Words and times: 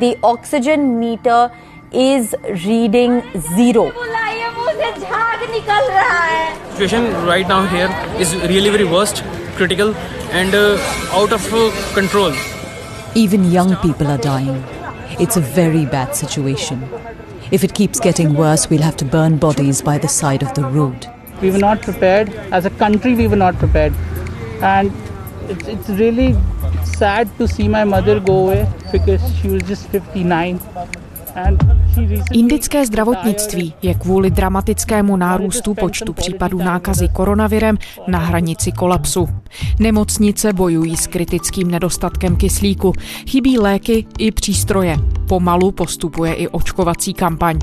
The 0.00 0.16
oxygen 0.22 1.00
meter 1.00 1.50
is 1.90 2.34
reading 2.64 3.22
zero. 3.56 3.90
Situation 6.72 7.12
right 7.26 7.48
now 7.48 7.66
here 7.66 7.88
is 8.20 8.36
really 8.46 8.70
very 8.70 8.84
worst, 8.84 9.24
critical, 9.56 9.96
and 10.30 10.54
uh, 10.54 10.78
out 11.12 11.32
of 11.32 11.52
uh, 11.52 11.72
control. 11.94 12.32
Even 13.16 13.50
young 13.50 13.74
people 13.76 14.06
are 14.06 14.18
dying. 14.18 14.62
It's 15.18 15.36
a 15.36 15.40
very 15.40 15.84
bad 15.84 16.14
situation. 16.14 16.88
If 17.50 17.64
it 17.64 17.74
keeps 17.74 17.98
getting 17.98 18.34
worse, 18.34 18.70
we'll 18.70 18.82
have 18.82 18.96
to 18.98 19.04
burn 19.04 19.38
bodies 19.38 19.82
by 19.82 19.98
the 19.98 20.06
side 20.06 20.44
of 20.44 20.54
the 20.54 20.62
road. 20.62 21.08
We 21.42 21.50
were 21.50 21.58
not 21.58 21.82
prepared. 21.82 22.28
As 22.52 22.66
a 22.66 22.70
country, 22.70 23.16
we 23.16 23.26
were 23.26 23.42
not 23.46 23.56
prepared. 23.58 23.94
And 24.62 24.92
it's, 25.48 25.66
it's 25.66 25.88
really 25.88 26.36
sad 26.96 27.28
to 27.38 27.48
see 27.48 27.68
my 27.68 27.84
mother 27.84 28.20
go 28.20 28.32
away 28.32 28.66
because 28.92 29.22
she 29.40 29.48
was 29.48 29.62
just 29.68 29.88
59. 29.92 30.60
Indické 32.32 32.86
zdravotnictví 32.86 33.74
je 33.82 33.94
kvůli 33.94 34.30
dramatickému 34.30 35.16
nárůstu 35.16 35.74
počtu 35.74 36.12
případů 36.12 36.58
nákazy 36.58 37.08
koronavirem 37.08 37.78
na 38.06 38.18
hranici 38.18 38.72
kolapsu. 38.72 39.28
Nemocnice 39.78 40.52
bojují 40.52 40.96
s 40.96 41.06
kritickým 41.06 41.70
nedostatkem 41.70 42.36
kyslíku, 42.36 42.92
chybí 43.28 43.58
léky 43.58 44.06
i 44.18 44.32
přístroje. 44.32 44.96
Pomalu 45.28 45.72
postupuje 45.72 46.34
i 46.34 46.48
očkovací 46.48 47.14
kampaň. 47.14 47.58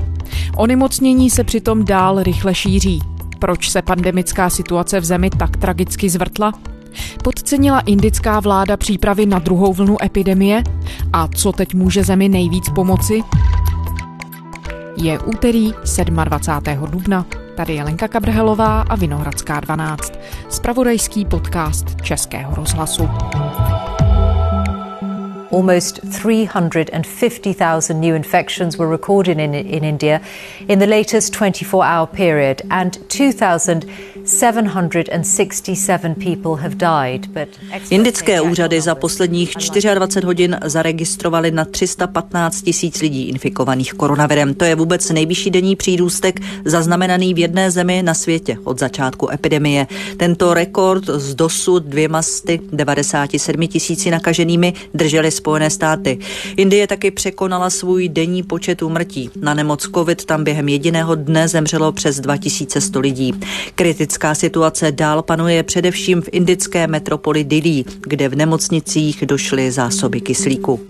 Onemocnění 0.56 1.30
se 1.30 1.44
přitom 1.44 1.84
dál 1.84 2.22
rychle 2.22 2.54
šíří. 2.54 3.00
Proč 3.38 3.70
se 3.70 3.82
pandemická 3.82 4.50
situace 4.50 5.00
v 5.00 5.04
zemi 5.04 5.30
tak 5.30 5.56
tragicky 5.56 6.08
zvrtla? 6.08 6.52
Podcenila 7.24 7.80
indická 7.80 8.40
vláda 8.40 8.76
přípravy 8.76 9.26
na 9.26 9.38
druhou 9.38 9.72
vlnu 9.72 9.96
epidemie? 10.02 10.62
A 11.12 11.28
co 11.28 11.52
teď 11.52 11.74
může 11.74 12.04
zemi 12.04 12.28
nejvíc 12.28 12.70
pomoci? 12.74 13.22
Je 14.96 15.18
úterý 15.18 15.72
27. 16.24 16.86
dubna. 16.90 17.26
Tady 17.56 17.74
je 17.74 17.84
Lenka 17.84 18.08
Kabrhelová 18.08 18.80
a 18.80 18.96
Vinohradská 18.96 19.60
12. 19.60 20.12
Spravodajský 20.48 21.24
podcast 21.24 22.02
Českého 22.02 22.54
rozhlasu. 22.54 23.08
Almost 25.52 26.00
350,000 26.10 28.00
new 28.00 28.14
infections 28.14 28.78
were 28.78 28.90
recorded 28.90 29.38
in, 29.38 29.54
in 29.54 29.84
India 29.84 30.20
in 30.68 30.78
the 30.78 30.86
latest 30.86 31.32
24 31.32 31.84
hour 31.84 32.06
period, 32.06 32.62
and 32.70 32.98
2,767 33.08 33.86
people 36.14 36.56
have 36.56 36.74
died. 36.74 37.26
But 37.26 37.48
Indické 37.90 38.40
úřady 38.40 38.80
za 38.80 38.94
posledních 38.94 39.54
24 39.94 40.26
hodin 40.26 40.58
zaregistrovali 40.64 41.50
na 41.50 41.64
315 41.64 42.62
tisíc 42.62 43.00
lidí 43.00 43.28
infikovaných 43.28 43.92
koronavirem. 43.92 44.54
To 44.54 44.64
je 44.64 44.74
vůbec 44.74 45.10
nejvyšší 45.10 45.50
denní 45.50 45.76
přírůstek 45.76 46.40
zaznamenaný 46.64 47.34
v 47.34 47.38
jedné 47.38 47.70
zemi 47.70 48.02
na 48.02 48.14
světě 48.14 48.56
od 48.64 48.78
začátku 48.78 49.30
epidemie. 49.30 49.86
Tento 50.16 50.54
rekord 50.54 51.04
z 51.06 51.34
dosud 51.34 51.82
dvěma 51.82 52.22
97 52.72 53.66
tisíci 53.66 54.10
nakaženými 54.10 54.72
drželi 54.94 55.30
Spojené 55.30 55.70
státy. 55.70 56.18
Indie 56.56 56.86
taky 56.86 57.10
překonala 57.10 57.70
svůj 57.70 58.08
denní 58.08 58.42
počet 58.42 58.82
úmrtí. 58.82 59.30
Na 59.40 59.54
nemoc 59.54 59.88
COVID 59.94 60.24
tam 60.24 60.44
během 60.44 60.68
jediného 60.68 61.14
dne 61.14 61.48
zemřelo 61.48 61.92
přes 61.92 62.20
2100 62.20 63.00
lidí. 63.00 63.32
Kritická 64.16 64.34
situace 64.34 64.92
dál 64.92 65.22
panuje 65.22 65.62
především 65.62 66.22
v 66.22 66.28
indické 66.32 66.86
metropoli 66.86 67.44
Dili, 67.44 67.84
kde 68.00 68.28
v 68.28 68.34
nemocnicích 68.34 69.26
došly 69.26 69.70
zásoby 69.70 70.20
kyslíku. 70.20 70.80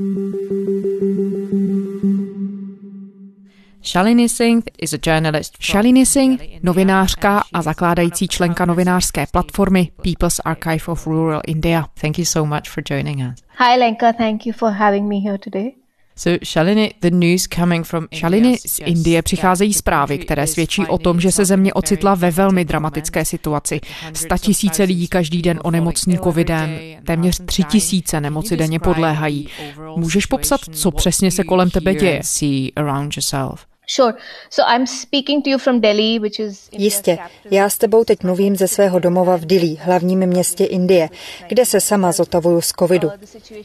Shalini 3.85 4.29
Singh 4.29 4.65
is 4.79 4.93
a 4.93 4.99
journalist. 5.07 5.55
Shalini 5.63 6.07
Singh, 6.07 6.41
novinářka 6.63 7.43
a 7.53 7.63
zakládající 7.63 8.29
členka 8.29 8.65
novinářské 8.65 9.27
platformy 9.33 9.89
People's 10.03 10.41
Archive 10.45 10.87
of 10.87 11.07
Rural 11.07 11.41
India. 11.47 11.87
Thank 12.01 12.19
you 12.19 12.25
so 12.25 12.55
much 12.55 12.69
for 12.69 12.83
joining 12.91 13.19
us. 13.19 13.43
Hi 13.49 13.79
Lenka, 13.79 14.13
thank 14.13 14.47
you 14.47 14.53
for 14.53 14.71
having 14.71 15.09
me 15.09 15.17
here 15.17 15.39
today. 15.39 15.73
So, 16.19 16.39
Shalini, 16.45 16.95
the 17.01 17.11
news 17.11 17.47
coming 17.47 17.87
from 17.87 18.07
Shalini 18.15 18.59
z 18.67 18.79
Indie 18.85 19.23
přicházejí 19.23 19.75
zprávy, 19.75 20.19
které 20.19 20.47
svědčí 20.47 20.87
o 20.87 20.99
tom, 20.99 21.21
že 21.21 21.33
se 21.33 21.45
země 21.45 21.75
ocitla 21.75 22.15
ve 22.15 22.31
velmi 22.31 22.65
dramatické 22.65 23.25
situaci. 23.25 23.81
Sta 24.13 24.39
tisíce 24.39 24.83
lidí 24.83 25.09
každý 25.09 25.43
den 25.43 25.61
onemocní 25.65 26.19
covidem, 26.19 26.79
téměř 27.05 27.41
tři 27.47 27.65
tisíce 27.65 28.21
nemoci 28.21 28.57
denně 28.57 28.79
podléhají. 28.79 29.49
Můžeš 29.97 30.27
popsat, 30.27 30.61
co 30.73 30.91
přesně 30.91 31.31
se 31.31 31.45
kolem 31.45 31.71
tebe 31.71 31.95
děje? 31.95 32.21
Jistě, 36.73 37.19
já 37.51 37.69
s 37.69 37.79
tebou 37.79 38.05
teď 38.05 38.23
mluvím 38.23 38.57
ze 38.57 38.69
svého 38.69 38.99
domova 38.99 39.37
v 39.37 39.45
Dili, 39.45 39.77
hlavním 39.81 40.27
městě 40.27 40.65
Indie, 40.65 41.09
kde 41.49 41.65
se 41.65 41.81
sama 41.81 42.13
zotavuju 42.13 42.61
z 42.61 42.73
covidu. 42.79 43.11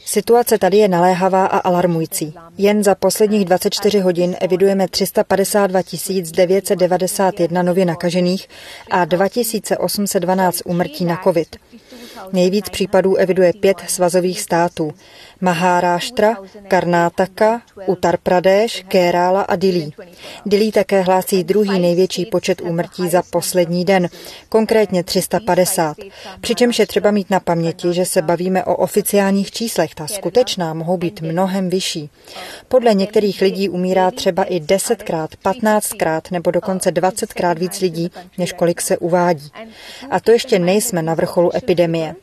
Situace 0.04 0.58
tady 0.58 0.76
je 0.76 0.88
naléhavá 0.88 1.46
a 1.46 1.58
alarmující. 1.58 2.34
Jen 2.58 2.84
za 2.84 2.94
posledních 2.94 3.44
24 3.44 4.00
hodin 4.00 4.36
evidujeme 4.40 4.88
352 4.88 5.80
991 6.32 7.62
nově 7.62 7.84
nakažených 7.84 8.48
a 8.90 9.04
2812 9.04 10.62
umrtí 10.64 11.04
na 11.04 11.20
covid. 11.24 11.56
Nejvíc 12.32 12.68
případů 12.68 13.16
eviduje 13.16 13.52
pět 13.52 13.76
svazových 13.86 14.40
států. 14.40 14.92
Maharashtra, 15.42 16.36
Karnataka, 16.68 17.62
Uttar 17.86 18.16
Pradesh, 18.22 18.82
Kerala 18.88 19.42
a 19.42 19.56
Dili. 19.56 19.90
Dili 20.46 20.72
také 20.72 21.00
hlásí 21.00 21.44
druhý 21.44 21.80
největší 21.80 22.26
počet 22.26 22.60
úmrtí 22.60 23.08
za 23.08 23.22
poslední 23.30 23.84
den, 23.84 24.08
konkrétně 24.48 25.04
350. 25.04 25.96
Přičemž 26.40 26.78
je 26.78 26.86
třeba 26.86 27.10
mít 27.10 27.30
na 27.30 27.40
paměti, 27.40 27.92
že 27.92 28.04
se 28.04 28.22
bavíme 28.22 28.64
o 28.64 28.76
oficiálních 28.76 29.50
číslech, 29.50 29.94
ta 29.94 30.06
skutečná 30.06 30.74
mohou 30.74 30.96
být 30.96 31.20
mnohem 31.20 31.70
vyšší. 31.70 32.10
Podle 32.68 32.94
některých 32.94 33.40
lidí 33.40 33.68
umírá 33.68 34.10
třeba 34.10 34.44
i 34.44 34.60
10krát, 34.60 35.28
15krát 35.44 36.20
nebo 36.30 36.50
dokonce 36.50 36.90
20krát 36.90 37.58
víc 37.58 37.80
lidí, 37.80 38.10
než 38.38 38.52
kolik 38.52 38.80
se 38.80 38.98
uvádí. 38.98 39.50
A 40.10 40.20
to 40.20 40.30
ještě 40.30 40.58
nejsme 40.58 41.02
na 41.02 41.14
vrcholu 41.14 41.56
epidemie. 41.56 42.14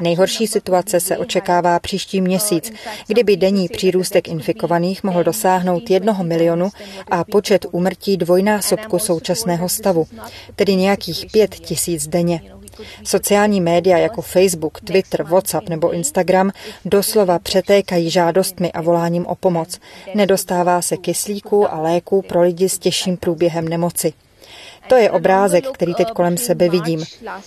Nejhorší 0.00 0.46
situace 0.46 1.00
se 1.00 1.18
očekává 1.18 1.78
příští 1.78 2.20
měsíc, 2.20 2.72
kdyby 3.06 3.36
denní 3.36 3.68
přírůstek 3.68 4.28
infikovaných 4.28 5.04
mohl 5.04 5.24
dosáhnout 5.24 5.90
jednoho 5.90 6.24
milionu 6.24 6.70
a 7.10 7.24
počet 7.24 7.66
úmrtí 7.70 8.16
dvojnásobku 8.16 8.98
současného 8.98 9.68
stavu, 9.68 10.06
tedy 10.56 10.76
nějakých 10.76 11.26
pět 11.32 11.54
tisíc 11.54 12.06
denně. 12.06 12.40
Sociální 13.04 13.60
média 13.60 13.98
jako 13.98 14.22
Facebook, 14.22 14.80
Twitter, 14.80 15.22
WhatsApp 15.22 15.68
nebo 15.68 15.92
Instagram 15.92 16.50
doslova 16.84 17.38
přetékají 17.38 18.10
žádostmi 18.10 18.72
a 18.72 18.80
voláním 18.80 19.26
o 19.26 19.34
pomoc. 19.34 19.80
Nedostává 20.14 20.82
se 20.82 20.96
kyslíku 20.96 21.72
a 21.72 21.80
léků 21.80 22.22
pro 22.22 22.42
lidi 22.42 22.68
s 22.68 22.78
těžším 22.78 23.16
průběhem 23.16 23.68
nemoci. 23.68 24.12
To 24.88 24.96
je 24.96 25.10
obrázek, 25.10 25.64
který 25.72 25.94
teď 25.94 26.08
kolem 26.10 26.36
sebe 26.36 26.68
vidím. 26.68 27.04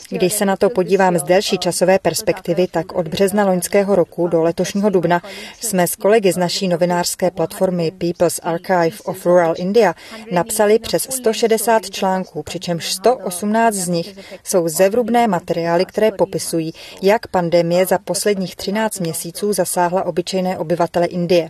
Když 0.09 0.33
se 0.33 0.45
na 0.45 0.55
to 0.55 0.69
podívám 0.69 1.17
z 1.17 1.23
delší 1.23 1.57
časové 1.57 1.99
perspektivy, 1.99 2.67
tak 2.67 2.91
od 2.93 3.07
března 3.07 3.45
loňského 3.45 3.95
roku 3.95 4.27
do 4.27 4.43
letošního 4.43 4.89
dubna 4.89 5.21
jsme 5.59 5.87
s 5.87 5.95
kolegy 5.95 6.31
z 6.31 6.37
naší 6.37 6.67
novinářské 6.67 7.31
platformy 7.31 7.91
People's 7.91 8.39
Archive 8.43 8.97
of 9.05 9.25
Rural 9.25 9.53
India 9.57 9.93
napsali 10.31 10.79
přes 10.79 11.03
160 11.03 11.89
článků, 11.89 12.43
přičemž 12.43 12.93
118 12.93 13.75
z 13.75 13.87
nich 13.87 14.17
jsou 14.43 14.67
zevrubné 14.67 15.27
materiály, 15.27 15.85
které 15.85 16.11
popisují, 16.11 16.73
jak 17.01 17.27
pandemie 17.27 17.85
za 17.85 17.97
posledních 17.97 18.55
13 18.55 18.99
měsíců 18.99 19.53
zasáhla 19.53 20.03
obyčejné 20.03 20.57
obyvatele 20.57 21.05
Indie. 21.05 21.49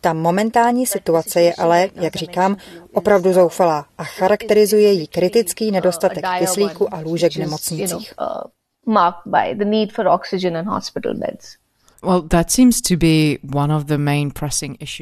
Ta 0.00 0.12
momentální 0.12 0.86
situace 0.86 1.40
je 1.40 1.54
ale, 1.54 1.88
jak 1.94 2.16
říkám, 2.16 2.56
opravdu 2.94 3.32
zoufalá 3.32 3.86
a 3.98 4.04
charakterizuje 4.04 4.92
ji 4.92 5.06
kritický 5.06 5.70
nedostatek 5.70 6.24
kyslíku 6.38 6.94
a 6.94 7.00
lůžek 7.00 7.32
v 7.32 7.36
nemocnicích. 7.36 8.14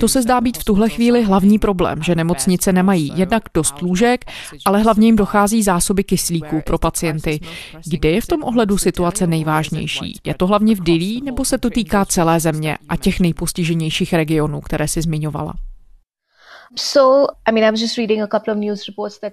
To 0.01 0.09
se 0.09 0.23
zdá 0.23 0.41
být 0.41 0.59
v 0.59 0.65
tuhle 0.65 0.89
chvíli 0.89 1.25
hlavní 1.25 1.59
problém, 1.59 2.03
že 2.03 2.15
nemocnice 2.15 2.73
nemají 2.73 3.13
jednak 3.15 3.43
dost 3.55 3.83
lůžek, 3.83 4.25
ale 4.65 4.83
hlavně 4.83 5.09
jim 5.09 5.17
dochází 5.17 5.63
zásoby 5.63 6.05
kyslíku 6.05 6.61
pro 6.67 6.79
pacienty. 6.79 7.41
Kde 7.87 8.11
je 8.11 8.21
v 8.21 8.27
tom 8.27 8.43
ohledu 8.45 8.79
situace 8.79 9.27
nejvážnější? 9.27 10.21
Je 10.25 10.35
to 10.35 10.47
hlavně 10.47 10.75
v 10.75 10.81
Dili, 10.81 11.21
nebo 11.25 11.45
se 11.45 11.59
to 11.59 11.71
týká 11.71 12.05
celé 12.05 12.41
země 12.41 12.79
a 12.89 12.97
těch 12.97 13.21
nejpostiženějších 13.21 14.13
regionů, 14.13 14.61
které 14.61 14.89
si 14.89 15.03
zmiňovala? 15.03 15.55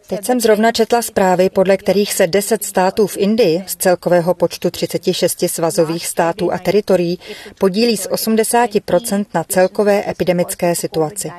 Teď 0.07 0.25
jsem 0.25 0.39
zrovna 0.39 0.71
četla 0.71 1.01
zprávy, 1.01 1.49
podle 1.49 1.77
kterých 1.77 2.13
se 2.13 2.27
10 2.27 2.63
států 2.63 3.07
v 3.07 3.17
Indii 3.17 3.63
z 3.67 3.75
celkového 3.75 4.33
počtu 4.33 4.69
36 4.69 5.43
svazových 5.47 6.07
států 6.07 6.53
a 6.53 6.57
teritorií 6.57 7.19
podílí 7.59 7.97
z 7.97 8.09
80% 8.09 9.25
na 9.33 9.43
celkové 9.43 10.09
epidemické 10.09 10.75
situaci. 10.75 11.31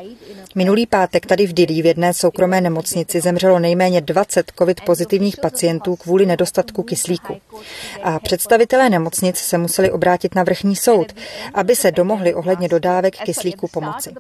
Minulý 0.55 0.87
pátek 0.87 1.27
tady 1.27 1.47
v 1.47 1.53
Dili 1.53 1.83
v 1.83 1.87
jedné 1.87 2.15
soukromé 2.15 2.61
nemocnici 2.61 3.21
zemřelo 3.21 3.59
nejméně 3.59 4.01
20 4.01 4.53
covid 4.59 4.81
pozitivních 4.81 5.37
pacientů 5.37 5.97
kvůli 5.97 6.27
nedostatku 6.27 6.83
kyslíku. 6.83 7.37
A 8.03 8.19
představitelé 8.19 8.91
nemocnic 8.91 9.37
se 9.37 9.59
museli 9.59 9.91
obrátit 9.91 10.35
na 10.35 10.43
vrchní 10.43 10.77
soud, 10.77 11.13
aby 11.55 11.77
se 11.77 11.91
domohli 11.91 12.35
ohledně 12.35 12.69
dodávek 12.69 13.17
kyslíku 13.17 13.69
pomoci. 13.69 14.15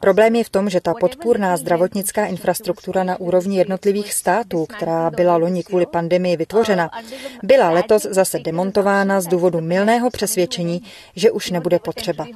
Problém 0.00 0.34
je 0.34 0.44
v 0.44 0.48
tom, 0.48 0.70
že 0.70 0.80
ta 0.80 0.94
podpůrná 1.02 1.56
zdravotnická 1.56 2.26
infrastruktura 2.26 3.04
na 3.04 3.20
úrovni 3.20 3.58
jednotlivých 3.58 4.12
států, 4.12 4.66
která 4.66 5.10
byla 5.10 5.36
loni 5.36 5.62
kvůli 5.62 5.86
pandemii 5.86 6.36
vytvořena, 6.36 6.90
byla 7.42 7.70
letos 7.70 8.02
zase 8.02 8.38
demontována 8.38 9.20
z 9.20 9.26
důvodu 9.26 9.60
milného 9.60 10.10
přesvědčení, 10.10 10.82
že 11.16 11.30
už 11.30 11.50
nebude 11.50 11.78
potřeba. 11.78 12.26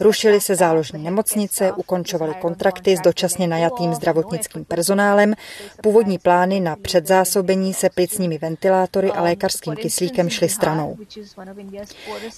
Rušily 0.00 0.40
se 0.40 0.54
záložní 0.54 1.04
nemocnice, 1.04 1.72
ukončovaly 1.72 2.34
kontrakty 2.34 2.96
s 2.96 3.00
dočasně 3.00 3.46
najatým 3.46 3.94
zdravotnickým 3.94 4.64
personálem, 4.64 5.34
původní 5.82 6.18
plány 6.18 6.60
na 6.60 6.76
předzásobení 6.76 7.74
se 7.74 7.90
plicními 7.90 8.38
ventilátory 8.38 9.10
a 9.10 9.22
lékařským 9.22 9.76
kyslíkem 9.76 10.30
šly 10.30 10.48
stranou. 10.48 10.96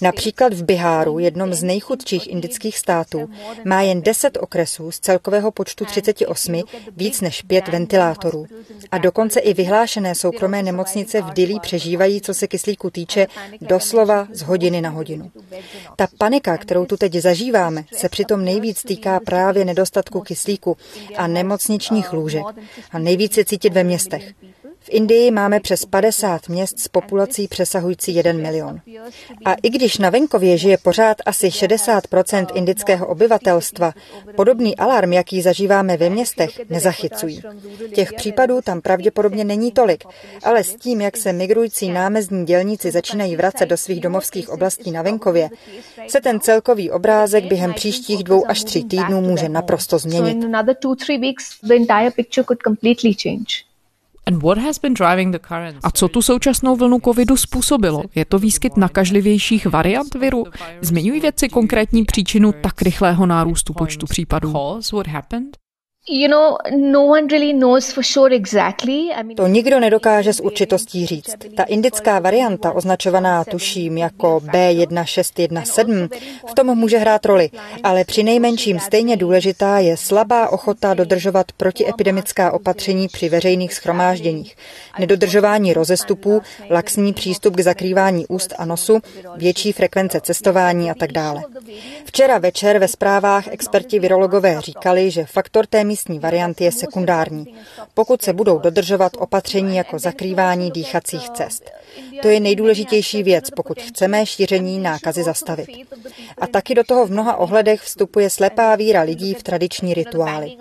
Například 0.01 0.53
v 0.53 0.63
Biháru, 0.63 1.19
jednom 1.19 1.53
z 1.53 1.63
nejchudších 1.63 2.27
indických 2.27 2.77
států, 2.77 3.29
má 3.65 3.81
jen 3.81 4.01
10 4.01 4.37
okresů 4.41 4.91
z 4.91 4.99
celkového 4.99 5.51
počtu 5.51 5.68
38 5.75 6.63
víc 6.97 7.21
než 7.21 7.41
5 7.41 7.67
ventilátorů. 7.67 8.45
A 8.91 8.97
dokonce 8.97 9.39
i 9.39 9.53
vyhlášené 9.53 10.15
soukromé 10.15 10.63
nemocnice 10.63 11.21
v 11.21 11.33
Dili 11.33 11.55
přežívají, 11.61 12.21
co 12.21 12.33
se 12.33 12.47
kyslíku 12.47 12.89
týče, 12.89 13.27
doslova 13.61 14.27
z 14.33 14.41
hodiny 14.41 14.81
na 14.81 14.89
hodinu. 14.89 15.31
Ta 15.95 16.07
panika, 16.17 16.57
kterou 16.57 16.85
tu 16.85 16.97
teď 16.97 17.13
zažíváme, 17.13 17.83
se 17.93 18.09
přitom 18.09 18.45
nejvíc 18.45 18.83
týká 18.83 19.19
právě 19.19 19.65
nedostatku 19.65 20.21
kyslíku 20.21 20.77
a 21.17 21.27
nemocničních 21.27 22.13
lůžek. 22.13 22.43
A 22.91 22.99
nejvíc 22.99 23.37
je 23.37 23.45
cítit 23.45 23.73
ve 23.73 23.83
městech. 23.83 24.33
V 24.81 24.89
Indii 24.89 25.31
máme 25.31 25.59
přes 25.59 25.85
50 25.85 26.49
měst 26.49 26.79
s 26.79 26.87
populací 26.87 27.47
přesahující 27.47 28.15
1 28.15 28.33
milion. 28.33 28.79
A 29.45 29.53
i 29.53 29.69
když 29.69 29.97
na 29.97 30.09
venkově 30.09 30.57
žije 30.57 30.77
pořád 30.77 31.17
asi 31.25 31.47
60% 31.47 32.47
indického 32.53 33.07
obyvatelstva, 33.07 33.93
podobný 34.35 34.75
alarm, 34.75 35.13
jaký 35.13 35.41
zažíváme 35.41 35.97
ve 35.97 36.09
městech, 36.09 36.69
nezachycují. 36.69 37.41
Těch 37.95 38.13
případů 38.13 38.61
tam 38.61 38.81
pravděpodobně 38.81 39.43
není 39.43 39.71
tolik, 39.71 40.03
ale 40.43 40.63
s 40.63 40.75
tím, 40.75 41.01
jak 41.01 41.17
se 41.17 41.33
migrující 41.33 41.89
námezdní 41.89 42.45
dělníci 42.45 42.91
začínají 42.91 43.35
vracet 43.35 43.65
do 43.65 43.77
svých 43.77 43.99
domovských 43.99 44.49
oblastí 44.49 44.91
na 44.91 45.01
venkově, 45.01 45.49
se 46.07 46.21
ten 46.21 46.39
celkový 46.39 46.91
obrázek 46.91 47.45
během 47.45 47.73
příštích 47.73 48.23
dvou 48.23 48.49
až 48.49 48.63
tří 48.63 48.83
týdnů 48.83 49.21
může 49.21 49.49
naprosto 49.49 49.99
změnit. 49.99 50.37
A 55.83 55.91
co 55.91 56.07
tu 56.07 56.21
současnou 56.21 56.75
vlnu 56.75 56.99
covidu 57.05 57.37
způsobilo? 57.37 58.01
Je 58.15 58.25
to 58.25 58.39
výskyt 58.39 58.77
nakažlivějších 58.77 59.65
variant 59.65 60.15
viru? 60.15 60.43
Zmiňují 60.81 61.19
vědci 61.19 61.49
konkrétní 61.49 62.05
příčinu 62.05 62.51
tak 62.61 62.81
rychlého 62.81 63.25
nárůstu 63.25 63.73
počtu 63.73 64.05
případů? 64.05 64.51
To 69.35 69.47
nikdo 69.47 69.79
nedokáže 69.79 70.33
s 70.33 70.43
určitostí 70.43 71.05
říct. 71.05 71.35
Ta 71.55 71.63
indická 71.63 72.19
varianta, 72.19 72.71
označovaná 72.71 73.43
tuším 73.43 73.97
jako 73.97 74.41
B1617, 74.45 76.09
v 76.49 76.53
tom 76.53 76.77
může 76.77 76.97
hrát 76.97 77.25
roli, 77.25 77.49
ale 77.83 78.03
při 78.03 78.23
nejmenším 78.23 78.79
stejně 78.79 79.17
důležitá 79.17 79.79
je 79.79 79.97
slabá 79.97 80.49
ochota 80.49 80.93
dodržovat 80.93 81.51
protiepidemická 81.51 82.51
opatření 82.51 83.07
při 83.07 83.29
veřejných 83.29 83.73
schromážděních, 83.73 84.55
nedodržování 84.99 85.73
rozestupů, 85.73 86.41
laxní 86.71 87.13
přístup 87.13 87.55
k 87.55 87.59
zakrývání 87.59 88.25
úst 88.27 88.53
a 88.57 88.65
nosu, 88.65 88.99
větší 89.37 89.71
frekvence 89.71 90.21
cestování 90.21 90.91
a 90.91 90.93
tak 90.93 91.11
dále. 91.11 91.43
Včera 92.05 92.37
večer 92.37 92.79
ve 92.79 92.87
zprávách 92.87 93.47
experti 93.47 93.99
virologové 93.99 94.61
říkali, 94.61 95.11
že 95.11 95.25
faktor 95.25 95.65
té 95.65 95.83
varianty 96.19 96.63
je 96.63 96.71
sekundární, 96.71 97.55
pokud 97.93 98.21
se 98.21 98.33
budou 98.33 98.59
dodržovat 98.59 99.11
opatření 99.17 99.75
jako 99.75 99.99
zakrývání 99.99 100.71
dýchacích 100.71 101.29
cest. 101.29 101.71
To 102.21 102.27
je 102.27 102.39
nejdůležitější 102.39 103.23
věc, 103.23 103.49
pokud 103.55 103.81
chceme 103.81 104.25
šíření 104.25 104.79
nákazy 104.79 105.23
zastavit. 105.23 105.69
A 106.37 106.47
taky 106.47 106.75
do 106.75 106.83
toho 106.83 107.05
v 107.05 107.11
mnoha 107.11 107.37
ohledech 107.37 107.81
vstupuje 107.81 108.29
slepá 108.29 108.75
víra 108.75 109.01
lidí 109.01 109.33
v 109.33 109.43
tradiční 109.43 109.93
rituály. 109.93 110.55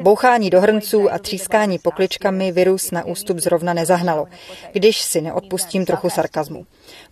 Bouchání 0.00 0.50
do 0.50 0.60
hrnců 0.60 1.12
a 1.12 1.18
třískání 1.18 1.78
pokličkami 1.78 2.52
virus 2.52 2.90
na 2.90 3.04
ústup 3.04 3.38
zrovna 3.38 3.74
nezahnalo, 3.74 4.26
když 4.72 5.00
si 5.02 5.20
neodpustím 5.20 5.86
trochu 5.86 6.10
sarkazmu. 6.10 6.66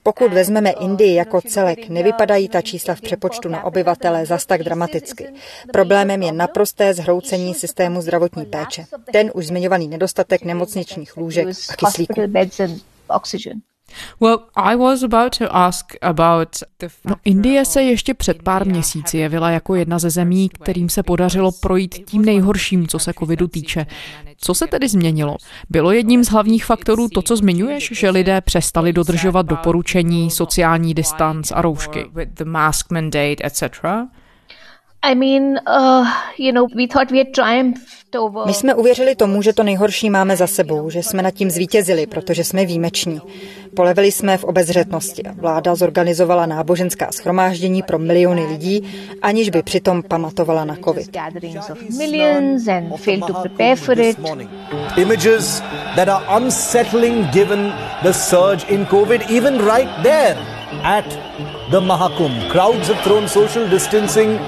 Pokud 0.09 0.33
vezmeme 0.33 0.71
Indii 0.71 1.15
jako 1.15 1.41
celek, 1.41 1.89
nevypadají 1.89 2.49
ta 2.49 2.63
čísla 2.63 2.95
v 2.95 3.01
přepočtu 3.01 3.49
na 3.49 3.65
obyvatele 3.65 4.27
zas 4.27 4.47
tak 4.47 4.63
dramaticky. 4.63 5.27
Problémem 5.73 6.23
je 6.23 6.33
naprosté 6.33 6.95
zhroucení 6.95 7.55
systému 7.55 8.01
zdravotní 8.01 8.47
péče. 8.47 8.85
Ten 9.13 9.31
už 9.35 9.47
zmiňovaný 9.47 9.89
nedostatek 9.89 10.45
nemocničních 10.45 11.17
lůžek 11.17 11.49
a 11.49 11.77
kyslíku. 11.77 12.21
Well, 14.21 14.39
I 14.57 14.77
was 14.77 15.03
about 15.03 15.39
to 15.39 15.57
ask 15.57 15.95
about 16.03 16.49
the... 16.79 16.89
No, 17.05 17.15
Indie 17.25 17.65
se 17.65 17.83
ještě 17.83 18.15
před 18.15 18.43
pár 18.43 18.67
měsíci 18.67 19.19
jevila 19.19 19.51
jako 19.51 19.75
jedna 19.75 19.99
ze 19.99 20.11
zemí, 20.11 20.49
kterým 20.49 20.89
se 20.89 21.03
podařilo 21.03 21.53
projít 21.53 21.95
tím 22.07 22.25
nejhorším, 22.25 22.89
co 22.89 22.99
se 22.99 23.13
covidu 23.19 23.49
týče. 23.49 23.87
Co 24.41 24.55
se 24.55 24.67
tedy 24.67 24.89
změnilo? 24.89 25.37
Bylo 25.71 25.93
jedním 25.93 26.25
z 26.25 26.29
hlavních 26.29 26.65
faktorů 26.65 27.09
to, 27.09 27.23
co 27.23 27.37
zmiňuješ, 27.37 27.91
že 27.93 28.11
lidé 28.11 28.41
přestali 28.41 28.93
dodržovat 28.93 29.47
doporučení, 29.47 30.31
sociální 30.31 30.95
distanc 30.95 31.53
a 31.53 31.63
roušky? 31.63 32.05
The 32.25 32.45
mask 32.45 32.91
mandate, 32.91 33.37
etc.? 33.45 33.63
I 35.03 35.15
mean, 35.15 35.61
uh, 35.67 36.07
you 36.39 36.53
know, 36.53 36.67
we 36.75 36.87
thought 36.87 37.11
we 37.11 37.19
had 37.19 37.33
triumphed 37.35 37.98
my 38.47 38.55
jsme 38.55 38.75
uvěřili 38.75 39.15
tomu, 39.15 39.43
že 39.43 39.53
to 39.53 39.63
nejhorší 39.63 40.11
máme 40.11 40.37
za 40.37 40.47
sebou, 40.47 40.91
že 40.91 41.03
jsme 41.03 41.23
nad 41.23 41.31
tím 41.31 41.51
zvítězili, 41.51 42.07
protože 42.07 42.45
jsme 42.45 42.67
výjimeční. 42.67 43.21
Polevili 43.77 44.13
jsme 44.13 44.39
v 44.39 44.45
obezřetnosti. 44.45 45.23
Vláda 45.37 45.75
zorganizovala 45.75 46.47
náboženská 46.47 47.13
schromáždění 47.13 47.83
pro 47.83 47.99
miliony 47.99 48.47
lidí, 48.47 48.83
aniž 49.23 49.51
by 49.51 49.63
přitom 49.63 50.03
pamatovala 50.03 50.65
na 50.65 50.77
COVID. 50.85 51.17
Images 54.97 55.63
that 55.97 56.09
are 56.09 56.41
unsettling 56.45 57.27
given 57.27 57.73
the 58.03 58.13
surge 58.13 58.67
in 58.69 58.87
COVID, 58.87 59.31
even 59.31 59.59
right 59.59 60.03
there 60.03 60.37
at 60.83 61.05
the 61.71 61.81
Mahakumbh. 61.81 62.49
Crowds 62.53 62.89
have 62.89 63.03
thrown 63.03 63.29
social 63.29 63.69
distancing 63.69 64.41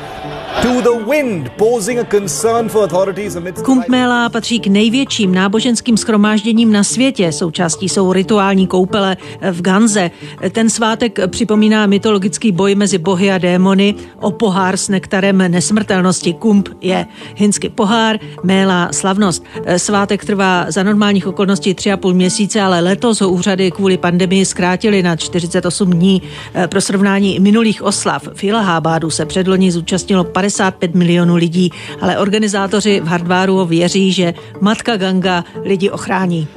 Kumbh 3.64 3.88
Mela 3.88 4.28
patří 4.28 4.60
k 4.60 4.66
největším 4.66 5.34
náboženským 5.34 5.96
schromážděním 5.96 6.72
na 6.72 6.84
světě. 6.84 7.32
Součástí 7.32 7.88
jsou 7.88 8.12
rituální 8.12 8.66
koupele 8.66 9.16
v 9.50 9.62
Ganze. 9.62 10.10
Ten 10.52 10.70
svátek 10.70 11.18
připomíná 11.26 11.86
mytologický 11.86 12.52
boj 12.52 12.74
mezi 12.74 12.98
bohy 12.98 13.30
a 13.30 13.38
démony 13.38 13.94
o 14.20 14.30
pohár 14.30 14.76
s 14.76 14.88
nektarem 14.88 15.38
nesmrtelnosti. 15.38 16.32
Kumbh 16.32 16.70
je 16.80 17.06
hinský 17.36 17.68
pohár, 17.68 18.18
Méla 18.42 18.88
slavnost. 18.92 19.44
Svátek 19.76 20.24
trvá 20.24 20.66
za 20.68 20.82
normálních 20.82 21.26
okolností 21.26 21.74
3,5 21.74 22.14
měsíce, 22.14 22.60
ale 22.60 22.80
letos 22.80 23.20
ho 23.20 23.28
úřady 23.28 23.70
kvůli 23.70 23.98
pandemii 23.98 24.44
zkrátili 24.44 25.02
na 25.02 25.16
48 25.16 25.90
dní. 25.90 26.22
Pro 26.66 26.80
srovnání 26.80 27.40
minulých 27.40 27.82
oslav 27.82 28.28
v 28.34 28.44
Ilahábádu 28.44 29.10
se 29.10 29.26
předloni 29.26 29.72
zúčastnilo 29.72 30.24
55 30.40 30.94
milionů 30.94 31.36
lidí, 31.36 31.70
ale 32.00 32.18
organizátoři 32.18 33.00
v 33.00 33.06
Hardváru 33.06 33.64
věří, 33.64 34.12
že 34.12 34.34
matka 34.60 34.96
Ganga 34.96 35.44
lidi 35.64 35.90
ochrání. 35.90 36.48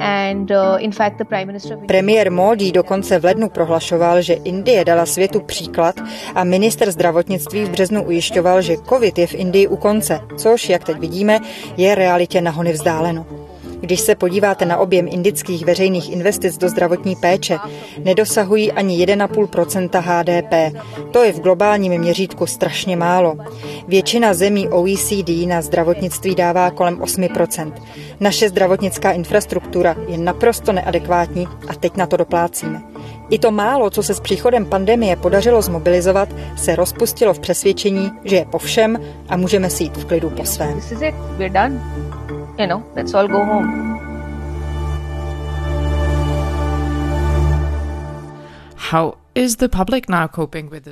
Uh, 0.00 1.86
Premiér 1.86 2.32
Modi 2.32 2.72
dokonce 2.72 3.18
v 3.18 3.24
lednu 3.24 3.48
prohlašoval, 3.48 4.22
že 4.22 4.34
Indie 4.34 4.84
dala 4.84 5.06
světu 5.06 5.40
příklad 5.40 6.00
a 6.34 6.44
minister 6.44 6.90
zdravotnictví 6.90 7.64
v 7.64 7.70
březnu 7.70 8.04
ujišťoval, 8.04 8.62
že 8.62 8.76
COVID 8.88 9.18
je 9.18 9.26
v 9.26 9.34
Indii 9.34 9.66
u 9.66 9.76
konce, 9.76 10.20
což, 10.36 10.68
jak 10.68 10.84
teď 10.84 10.98
vidíme, 10.98 11.38
je 11.76 11.94
realitě 11.94 12.40
nahony 12.40 12.72
vzdáleno. 12.72 13.41
Když 13.82 14.00
se 14.00 14.14
podíváte 14.14 14.64
na 14.64 14.76
objem 14.76 15.08
indických 15.10 15.64
veřejných 15.64 16.12
investic 16.12 16.58
do 16.58 16.68
zdravotní 16.68 17.16
péče, 17.16 17.58
nedosahují 17.98 18.72
ani 18.72 19.06
1,5% 19.06 20.00
HDP. 20.00 20.78
To 21.10 21.22
je 21.22 21.32
v 21.32 21.40
globálním 21.40 21.98
měřítku 21.98 22.46
strašně 22.46 22.96
málo. 22.96 23.34
Většina 23.88 24.34
zemí 24.34 24.68
OECD 24.68 25.46
na 25.46 25.62
zdravotnictví 25.62 26.34
dává 26.34 26.70
kolem 26.70 26.98
8% 26.98 27.72
Naše 28.20 28.48
zdravotnická 28.48 29.12
infrastruktura 29.12 29.96
je 30.08 30.18
naprosto 30.18 30.72
neadekvátní 30.72 31.48
a 31.68 31.74
teď 31.74 31.96
na 31.96 32.06
to 32.06 32.16
doplácíme. 32.16 32.82
I 33.30 33.38
to 33.38 33.50
málo, 33.50 33.90
co 33.90 34.02
se 34.02 34.14
s 34.14 34.20
příchodem 34.20 34.66
pandemie 34.66 35.16
podařilo 35.16 35.62
zmobilizovat, 35.62 36.28
se 36.56 36.76
rozpustilo 36.76 37.34
v 37.34 37.38
přesvědčení, 37.38 38.10
že 38.24 38.36
je 38.36 38.44
po 38.44 38.58
všem 38.58 38.98
a 39.28 39.36
můžeme 39.36 39.70
si 39.70 39.84
jít 39.84 39.96
v 39.96 40.04
klidu 40.04 40.30
po 40.30 40.44
svém. 40.44 40.80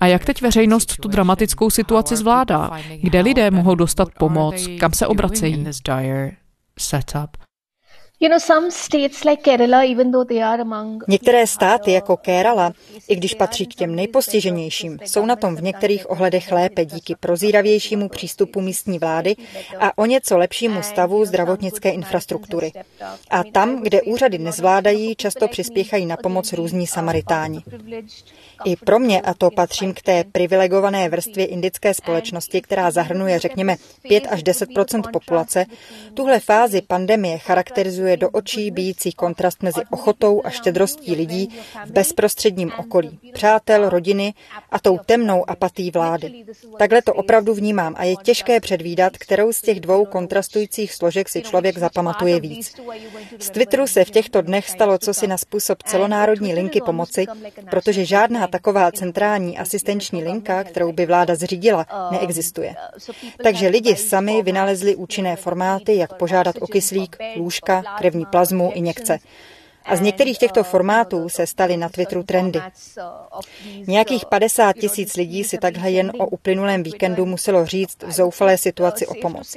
A 0.00 0.06
jak 0.06 0.24
teď 0.24 0.42
veřejnost 0.42 0.96
tu 0.96 1.08
dramatickou 1.08 1.70
situaci 1.70 2.16
zvládá? 2.16 2.70
Kde 3.02 3.20
lidé 3.20 3.50
mohou 3.50 3.74
dostat 3.74 4.08
pomoc? 4.18 4.54
Kam 4.80 4.92
se 4.92 5.06
obracejí? 5.06 5.66
Některé 11.08 11.46
státy 11.46 11.92
jako 11.92 12.16
Kerala, 12.16 12.72
i 13.08 13.16
když 13.16 13.34
patří 13.34 13.66
k 13.66 13.74
těm 13.74 13.94
nejpostiženějším, 13.94 14.98
jsou 15.04 15.26
na 15.26 15.36
tom 15.36 15.56
v 15.56 15.62
některých 15.62 16.10
ohledech 16.10 16.52
lépe 16.52 16.84
díky 16.84 17.14
prozíravějšímu 17.20 18.08
přístupu 18.08 18.60
místní 18.60 18.98
vlády 18.98 19.36
a 19.78 19.98
o 19.98 20.06
něco 20.06 20.38
lepšímu 20.38 20.82
stavu 20.82 21.24
zdravotnické 21.24 21.90
infrastruktury. 21.90 22.72
A 23.30 23.44
tam, 23.44 23.82
kde 23.82 24.02
úřady 24.02 24.38
nezvládají, 24.38 25.14
často 25.16 25.48
přispěchají 25.48 26.06
na 26.06 26.16
pomoc 26.16 26.52
různí 26.52 26.86
samaritáni. 26.86 27.62
I 28.64 28.76
pro 28.76 28.98
mě, 28.98 29.20
a 29.20 29.34
to 29.34 29.50
patřím 29.50 29.94
k 29.94 30.02
té 30.02 30.24
privilegované 30.32 31.08
vrstvě 31.08 31.46
indické 31.46 31.94
společnosti, 31.94 32.60
která 32.60 32.90
zahrnuje, 32.90 33.38
řekněme, 33.38 33.76
5 34.02 34.26
až 34.30 34.44
10% 34.44 35.10
populace, 35.12 35.66
tuhle 36.14 36.40
fázi 36.40 36.82
pandemie 36.82 37.38
charakterizuje 37.38 38.09
do 38.16 38.30
očí 38.30 38.70
bíjící 38.70 39.12
kontrast 39.12 39.62
mezi 39.62 39.80
ochotou 39.90 40.42
a 40.44 40.50
štědrostí 40.50 41.14
lidí 41.14 41.48
v 41.86 41.90
bezprostředním 41.92 42.72
okolí, 42.78 43.18
přátel, 43.32 43.88
rodiny 43.88 44.34
a 44.70 44.78
tou 44.78 44.98
temnou 45.06 45.50
apatí 45.50 45.90
vlády. 45.90 46.44
Takhle 46.78 47.02
to 47.02 47.14
opravdu 47.14 47.54
vnímám 47.54 47.94
a 47.98 48.04
je 48.04 48.16
těžké 48.16 48.60
předvídat, 48.60 49.18
kterou 49.18 49.52
z 49.52 49.60
těch 49.60 49.80
dvou 49.80 50.04
kontrastujících 50.04 50.94
složek 50.94 51.28
si 51.28 51.42
člověk 51.42 51.78
zapamatuje 51.78 52.40
víc. 52.40 52.74
Z 53.38 53.50
Twitteru 53.50 53.86
se 53.86 54.04
v 54.04 54.10
těchto 54.10 54.42
dnech 54.42 54.68
stalo 54.68 54.98
cosi 54.98 55.26
na 55.26 55.38
způsob 55.38 55.82
celonárodní 55.82 56.54
linky 56.54 56.80
pomoci, 56.80 57.26
protože 57.70 58.04
žádná 58.04 58.46
taková 58.46 58.92
centrální 58.92 59.58
asistenční 59.58 60.24
linka, 60.24 60.64
kterou 60.64 60.92
by 60.92 61.06
vláda 61.06 61.34
zřídila, 61.34 61.86
neexistuje. 62.10 62.74
Takže 63.42 63.68
lidi 63.68 63.96
sami 63.96 64.42
vynalezli 64.42 64.96
účinné 64.96 65.36
formáty, 65.36 65.96
jak 65.96 66.16
požádat 66.16 66.56
o 66.60 66.66
kyslík, 66.66 67.16
lůžka, 67.36 67.82
krevní 68.00 68.26
plazmu, 68.26 68.72
injekce. 68.74 69.18
A 69.84 69.96
z 69.96 70.00
některých 70.00 70.38
těchto 70.38 70.64
formátů 70.64 71.28
se 71.28 71.46
staly 71.46 71.76
na 71.76 71.88
Twitteru 71.88 72.22
trendy. 72.22 72.60
Nějakých 73.86 74.24
50 74.24 74.72
tisíc 74.72 75.16
lidí 75.16 75.44
si 75.44 75.58
takhle 75.58 75.90
jen 75.90 76.12
o 76.18 76.26
uplynulém 76.26 76.82
víkendu 76.82 77.26
muselo 77.26 77.66
říct 77.66 78.02
v 78.06 78.12
zoufalé 78.12 78.58
situaci 78.58 79.06
o 79.06 79.14
pomoc. 79.14 79.56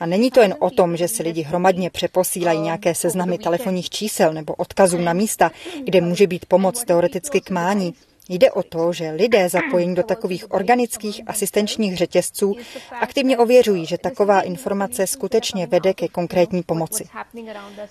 A 0.00 0.06
není 0.06 0.30
to 0.30 0.40
jen 0.40 0.54
o 0.58 0.70
tom, 0.70 0.96
že 0.96 1.08
si 1.08 1.22
lidi 1.22 1.42
hromadně 1.42 1.90
přeposílají 1.90 2.60
nějaké 2.60 2.94
seznamy 2.94 3.38
telefonních 3.38 3.90
čísel 3.90 4.32
nebo 4.32 4.54
odkazů 4.54 4.98
na 4.98 5.12
místa, 5.12 5.50
kde 5.84 6.00
může 6.00 6.26
být 6.26 6.46
pomoc 6.46 6.84
teoreticky 6.84 7.40
k 7.40 7.50
mání. 7.50 7.94
Jde 8.28 8.50
o 8.50 8.62
to, 8.62 8.92
že 8.92 9.10
lidé 9.10 9.48
zapojení 9.48 9.94
do 9.94 10.02
takových 10.02 10.52
organických 10.52 11.20
asistenčních 11.26 11.96
řetězců 11.96 12.56
aktivně 13.00 13.38
ověřují, 13.38 13.86
že 13.86 13.98
taková 13.98 14.40
informace 14.40 15.06
skutečně 15.06 15.66
vede 15.66 15.94
ke 15.94 16.08
konkrétní 16.08 16.62
pomoci. 16.62 17.08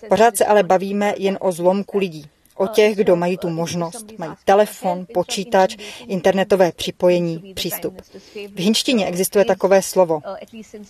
Pořád 0.10 0.38
se 0.38 0.46
ale 0.46 0.64
bavíme 0.64 1.14
jen 1.18 1.38
o 1.42 1.52
zlomku 1.52 1.98
lidí 1.98 2.30
o 2.62 2.68
těch, 2.68 2.96
kdo 2.96 3.16
mají 3.16 3.38
tu 3.38 3.50
možnost. 3.50 4.06
Mají 4.18 4.32
telefon, 4.46 5.06
počítač, 5.14 5.78
internetové 6.08 6.72
připojení, 6.72 7.54
přístup. 7.56 8.02
V 8.56 8.60
hinštině 8.60 9.06
existuje 9.06 9.46
takové 9.46 9.82
slovo. 9.82 10.22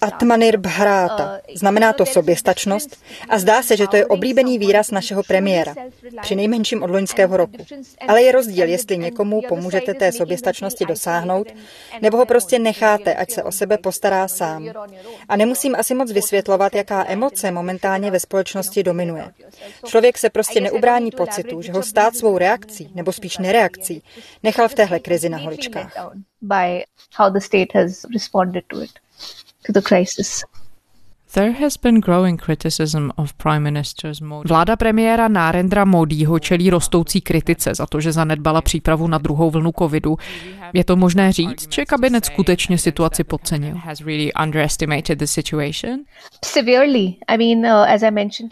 Atmanir 0.02 0.58
bhráta. 0.58 1.40
Znamená 1.56 1.94
to 1.94 2.06
soběstačnost 2.06 2.98
a 3.30 3.40
zdá 3.40 3.64
se, 3.64 3.78
že 3.78 3.88
to 3.88 3.96
je 3.96 4.06
oblíbený 4.06 4.60
výraz 4.60 4.92
našeho 4.92 5.24
premiéra. 5.24 5.76
Při 6.22 6.36
nejmenším 6.36 6.84
od 6.84 6.90
loňského 6.90 7.38
roku. 7.38 7.66
Ale 8.08 8.22
je 8.22 8.32
rozdíl, 8.32 8.68
jestli 8.68 8.98
někomu 8.98 9.42
pomůžete 9.50 9.94
té 9.94 10.12
soběstačnosti 10.12 10.86
dosáhnout, 10.86 11.48
nebo 12.02 12.18
ho 12.18 12.26
prostě 12.26 12.60
necháte, 12.60 13.16
ať 13.16 13.32
se 13.32 13.44
o 13.44 13.52
sebe 13.52 13.78
postará 13.78 14.28
sám. 14.28 14.70
A 15.30 15.36
nemusím 15.36 15.76
asi 15.76 15.94
moc 15.94 16.12
vysvětlovat, 16.12 16.76
jaká 16.76 17.06
emoce 17.08 17.52
momentálně 17.52 18.12
ve 18.12 18.20
společnosti 18.20 18.84
dominuje. 18.84 19.32
Člověk 19.86 20.18
se 20.18 20.30
prostě 20.30 20.62
neubrání 20.62 21.12
pocitu, 21.12 21.61
že 21.62 21.72
ho 21.72 21.84
stát 21.84 22.16
svou 22.16 22.38
reakcí, 22.38 22.92
nebo 22.96 23.12
spíš 23.12 23.38
nereakcí, 23.38 24.04
nechal 24.44 24.68
v 24.68 24.76
téhle 24.76 25.00
krizi 25.00 25.30
na 25.30 25.38
holičkách. 25.38 25.94
Vláda 34.46 34.76
premiéra 34.76 35.28
Narendra 35.28 35.86
Modiho 35.86 36.40
čelí 36.40 36.70
rostoucí 36.70 37.22
kritice 37.22 37.76
za 37.76 37.86
to, 37.86 38.02
že 38.02 38.12
zanedbala 38.12 38.62
přípravu 38.62 39.08
na 39.08 39.18
druhou 39.18 39.52
vlnu 39.52 39.72
covidu. 39.80 40.18
Je 40.74 40.84
to 40.84 40.96
možné 40.96 41.32
říct, 41.32 41.74
že 41.74 41.86
kabinet 41.86 42.26
skutečně 42.26 42.78
situaci 42.78 43.24
podcenil? 43.24 43.76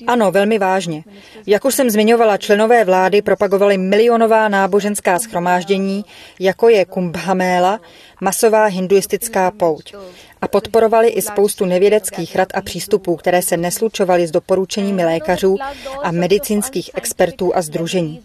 Ano, 0.08 0.32
velmi 0.32 0.60
vážně. 0.60 1.04
Jak 1.48 1.66
už 1.66 1.76
jsem 1.76 1.90
zmiňovala, 1.90 2.38
členové 2.38 2.86
vlády 2.86 3.22
propagovali 3.22 3.78
milionová 3.78 4.48
náboženská 4.48 5.20
schromáždění, 5.20 6.06
jako 6.40 6.70
je 6.70 6.86
Kumbhaméla, 6.86 7.80
masová 8.22 8.66
hinduistická 8.66 9.52
pouť 9.52 9.96
a 10.42 10.48
podporovali 10.48 11.08
i 11.08 11.22
spoustu 11.22 11.66
nevědeckých 11.66 12.36
rad 12.36 12.48
a 12.54 12.62
přístupů, 12.62 13.16
které 13.16 13.42
se 13.42 13.58
neslučovaly 13.58 14.28
s 14.28 14.32
doporučeními 14.32 15.06
lékařů 15.06 15.58
a 16.04 16.12
medicínských 16.12 16.92
expertů 16.94 17.56
a 17.56 17.62
združení. 17.62 18.22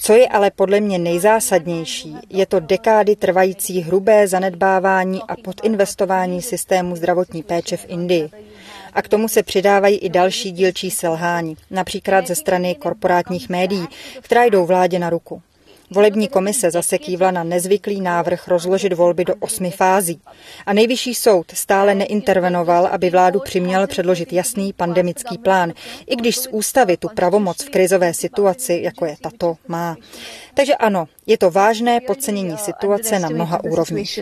Co 0.00 0.12
je 0.12 0.28
ale 0.28 0.50
podle 0.50 0.80
mě 0.80 0.98
nejzásadnější, 0.98 2.16
je 2.30 2.46
to 2.46 2.60
dekády 2.60 3.16
trvající 3.16 3.80
hrubé 3.80 4.28
zanedbávání 4.28 5.20
a 5.28 5.36
podinvestování 5.36 6.42
systému 6.42 6.96
zdravotní 6.96 7.42
péče 7.42 7.76
v 7.76 7.84
Indii. 7.88 8.30
A 8.92 9.02
k 9.02 9.08
tomu 9.08 9.28
se 9.28 9.42
přidávají 9.42 9.98
i 9.98 10.08
další 10.08 10.52
dílčí 10.52 10.90
selhání, 10.90 11.56
například 11.70 12.26
ze 12.26 12.34
strany 12.34 12.74
korporátních 12.74 13.48
médií, 13.48 13.86
která 14.20 14.44
jdou 14.44 14.66
vládě 14.66 14.98
na 14.98 15.10
ruku. 15.10 15.42
Volební 15.90 16.28
komise 16.28 16.70
zase 16.70 16.98
kývla 16.98 17.30
na 17.30 17.44
nezvyklý 17.44 18.00
návrh 18.00 18.48
rozložit 18.48 18.92
volby 18.92 19.24
do 19.24 19.34
osmi 19.40 19.70
fází. 19.70 20.20
A 20.66 20.72
nejvyšší 20.72 21.14
soud 21.14 21.50
stále 21.54 21.94
neintervenoval, 21.94 22.86
aby 22.86 23.10
vládu 23.10 23.40
přiměl 23.40 23.86
předložit 23.86 24.32
jasný 24.32 24.72
pandemický 24.72 25.38
plán, 25.38 25.72
i 26.06 26.16
když 26.16 26.36
z 26.36 26.48
ústavy 26.50 26.96
tu 26.96 27.08
pravomoc 27.08 27.64
v 27.64 27.70
krizové 27.70 28.14
situaci, 28.14 28.80
jako 28.82 29.06
je 29.06 29.16
tato, 29.20 29.56
má. 29.68 29.96
Takže 30.56 30.74
ano, 30.74 31.04
je 31.26 31.38
to 31.38 31.50
vážné 31.50 32.00
podcenění 32.00 32.56
situace 32.56 33.18
na 33.18 33.28
mnoha 33.28 33.64
úrovních. 33.64 34.18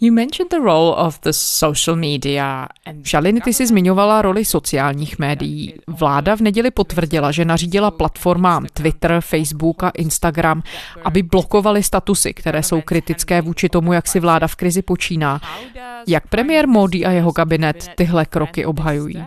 You 0.00 0.12
mentioned 0.12 0.50
the 0.50 0.58
role 0.58 0.96
of 0.96 1.20
the 1.20 1.30
social 1.32 1.96
media. 1.96 2.68
Šaliny, 3.02 3.40
ty 3.40 3.54
si 3.54 3.66
zmiňovala 3.66 4.22
roli 4.22 4.44
sociálních 4.44 5.18
médií. 5.18 5.74
Vláda 5.86 6.36
v 6.36 6.40
neděli 6.40 6.70
potvrdila, 6.70 7.32
že 7.32 7.44
nařídila 7.44 7.90
platformám 7.90 8.66
Twitter, 8.72 9.20
Facebook 9.20 9.82
a 9.82 9.88
Instagram, 9.88 10.62
aby 11.04 11.22
blokovali 11.22 11.82
statusy, 11.82 12.34
které 12.34 12.62
jsou 12.62 12.80
kritické 12.80 13.40
vůči 13.42 13.68
tomu, 13.68 13.92
jak 13.92 14.08
si 14.08 14.20
vláda 14.20 14.46
v 14.46 14.56
krizi 14.56 14.82
počíná. 14.82 15.40
Jak 16.06 16.28
premiér 16.28 16.68
Modi 16.68 17.04
a 17.04 17.10
jeho 17.10 17.32
kabinet 17.32 17.90
tyhle 17.96 18.26
kroky 18.26 18.66
obhajují? 18.66 19.24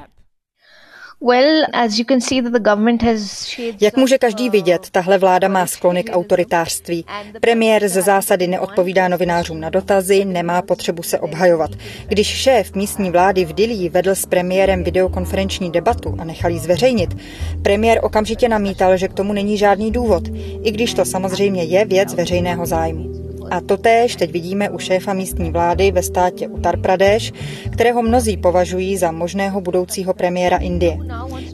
Jak 3.81 3.97
může 3.97 4.17
každý 4.17 4.49
vidět, 4.49 4.89
tahle 4.91 5.17
vláda 5.17 5.47
má 5.47 5.67
sklony 5.67 6.03
k 6.03 6.15
autoritářství. 6.15 7.05
Premiér 7.41 7.87
ze 7.87 8.01
zásady 8.01 8.47
neodpovídá 8.47 9.07
novinářům 9.07 9.59
na 9.59 9.69
dotazy, 9.69 10.25
nemá 10.25 10.61
potřebu 10.61 11.03
se 11.03 11.19
obhajovat. 11.19 11.71
Když 12.07 12.27
šéf 12.27 12.75
místní 12.75 13.11
vlády 13.11 13.45
v 13.45 13.53
Dili 13.53 13.89
vedl 13.89 14.15
s 14.15 14.25
premiérem 14.25 14.83
videokonferenční 14.83 15.71
debatu 15.71 16.15
a 16.19 16.23
nechal 16.23 16.51
ji 16.51 16.59
zveřejnit, 16.59 17.17
premiér 17.61 17.99
okamžitě 18.03 18.49
namítal, 18.49 18.97
že 18.97 19.07
k 19.07 19.13
tomu 19.13 19.33
není 19.33 19.57
žádný 19.57 19.91
důvod, 19.91 20.23
i 20.63 20.71
když 20.71 20.93
to 20.93 21.05
samozřejmě 21.05 21.63
je 21.63 21.85
věc 21.85 22.13
veřejného 22.13 22.65
zájmu. 22.65 23.26
A 23.51 23.61
totéž 23.61 24.15
teď 24.15 24.31
vidíme 24.31 24.69
u 24.69 24.79
šéfa 24.79 25.13
místní 25.13 25.51
vlády 25.51 25.91
ve 25.91 26.03
státě 26.03 26.47
Uttar 26.47 26.79
Pradesh, 26.79 27.31
kterého 27.71 28.01
mnozí 28.01 28.37
považují 28.37 28.97
za 28.97 29.11
možného 29.11 29.61
budoucího 29.61 30.13
premiéra 30.13 30.57
Indie. 30.57 30.97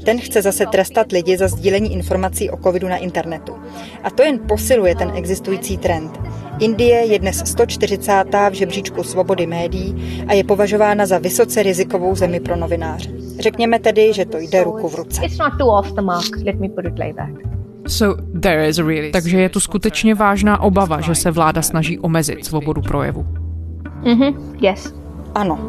Ten 0.06 0.20
chce 0.20 0.42
zase 0.42 0.66
trestat 0.66 1.12
lidi 1.12 1.38
za 1.38 1.48
sdílení 1.48 1.94
informací 1.94 2.50
o 2.50 2.58
covidu 2.58 2.88
na 2.88 2.98
internetu. 2.98 3.54
A 4.04 4.10
to 4.10 4.24
jen 4.24 4.40
posiluje 4.48 4.96
ten 4.96 5.12
existující 5.16 5.78
trend. 5.78 6.20
Indie 6.60 7.06
je 7.06 7.20
dnes 7.20 7.38
140. 7.46 8.24
v 8.50 8.54
žebříčku 8.54 9.04
svobody 9.04 9.46
médií 9.46 10.24
a 10.28 10.34
je 10.34 10.44
považována 10.44 11.06
za 11.06 11.18
vysoce 11.18 11.64
rizikovou 11.64 12.16
zemi 12.16 12.40
pro 12.40 12.56
novináře. 12.56 13.10
Řekněme 13.40 13.80
tedy, 13.80 14.14
že 14.14 14.26
to 14.26 14.38
jde 14.38 14.64
ruku 14.64 14.88
v 14.90 14.96
ruce. 14.96 15.22
So 17.88 18.24
there 18.40 18.70
is 18.70 18.80
a 18.80 18.84
really... 18.84 19.12
Takže 19.12 19.40
je 19.40 19.50
tu 19.50 19.60
skutečně 19.60 20.16
vážná 20.16 20.62
obava, 20.62 21.02
že 21.02 21.16
se 21.16 21.32
vláda 21.32 21.62
snaží 21.62 22.00
omezit 22.00 22.46
svobodu 22.46 22.82
projevu. 22.82 23.26
Mm-hmm. 24.04 24.36
Yes. 24.62 24.96
Ano. 25.36 25.60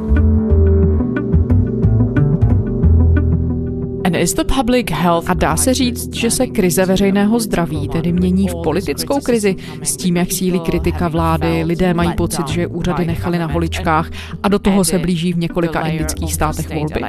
And 4.05 4.17
is 4.17 4.35
the 4.35 4.45
public 4.45 4.91
health? 4.91 5.31
A 5.31 5.35
dá 5.35 5.57
se 5.57 5.75
říct, 5.75 6.15
že 6.15 6.31
se 6.31 6.47
krize 6.47 6.87
veřejného 6.87 7.41
zdraví 7.41 7.89
tedy 7.89 8.13
mění 8.13 8.49
v 8.49 8.55
politickou 8.65 9.21
krizi 9.21 9.57
s 9.83 9.97
tím, 9.97 10.17
jak 10.17 10.33
sílí 10.33 10.61
kritika 10.61 11.09
vlády, 11.09 11.65
lidé 11.65 11.95
mají 11.95 12.13
pocit, 12.13 12.49
že 12.49 12.67
úřady 12.67 13.07
nechali 13.07 13.39
na 13.39 13.47
holičkách 13.47 14.11
a 14.43 14.49
do 14.49 14.59
toho 14.59 14.85
se 14.85 14.99
blíží 14.99 15.33
v 15.33 15.39
několika 15.39 15.81
indických 15.81 16.35
státech 16.35 16.75
volby. 16.75 17.01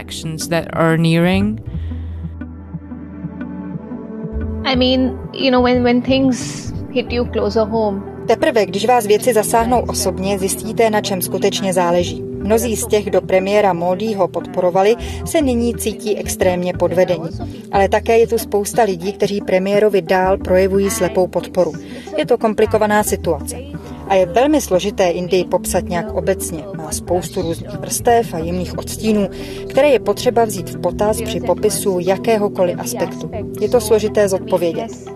I 4.66 4.76
mean, 4.76 5.18
you 5.34 5.52
know, 5.52 5.64
when, 5.64 5.84
when 5.84 6.02
things 6.02 6.74
hit 6.92 7.12
you 7.12 7.26
closer 7.26 7.66
home, 7.66 8.16
Teprve, 8.28 8.66
když 8.66 8.86
vás 8.86 9.08
věci 9.08 9.34
zasáhnou 9.34 9.80
osobně, 9.80 10.40
zjistíte, 10.40 10.90
na 10.90 11.02
čem 11.02 11.22
skutečně 11.22 11.74
záleží. 11.74 12.22
Mnozí 12.22 12.76
z 12.76 12.88
těch, 12.88 13.06
kdo 13.06 13.22
premiéra 13.22 13.74
Módího 13.74 14.28
podporovali, 14.28 14.96
se 15.26 15.42
nyní 15.42 15.76
cítí 15.76 16.18
extrémně 16.18 16.74
podvedení. 16.74 17.30
Ale 17.72 17.90
také 17.90 18.20
je 18.20 18.28
tu 18.28 18.38
spousta 18.38 18.84
lidí, 18.84 19.14
kteří 19.14 19.42
premiérovi 19.42 20.02
dál 20.02 20.38
projevují 20.38 20.90
slepou 20.90 21.28
podporu. 21.28 21.74
Je 22.18 22.26
to 22.26 22.38
komplikovaná 22.38 23.04
situace. 23.04 23.75
A 24.08 24.16
je 24.16 24.26
velmi 24.26 24.62
složité 24.62 25.10
Indii 25.10 25.46
popsat 25.46 25.90
nějak 25.90 26.14
obecně. 26.14 26.64
Má 26.78 26.92
spoustu 26.92 27.42
různých 27.42 27.80
vrstev 27.80 28.34
a 28.34 28.38
jemných 28.38 28.78
odstínů, 28.78 29.30
které 29.70 29.90
je 29.90 30.00
potřeba 30.00 30.46
vzít 30.46 30.70
v 30.70 30.82
potaz 30.82 31.22
při 31.22 31.40
popisu 31.40 32.00
jakéhokoliv 32.00 32.80
aspektu. 32.80 33.32
Je 33.62 33.70
to 33.70 33.82
složité 33.82 34.30
zodpovědět. 34.30 35.16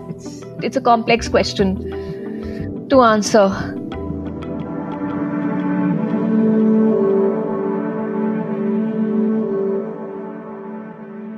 it's 0.62 0.76
a 0.76 0.80
complex 0.80 1.28
question 1.28 1.76
to 2.88 3.00
answer. 3.00 3.48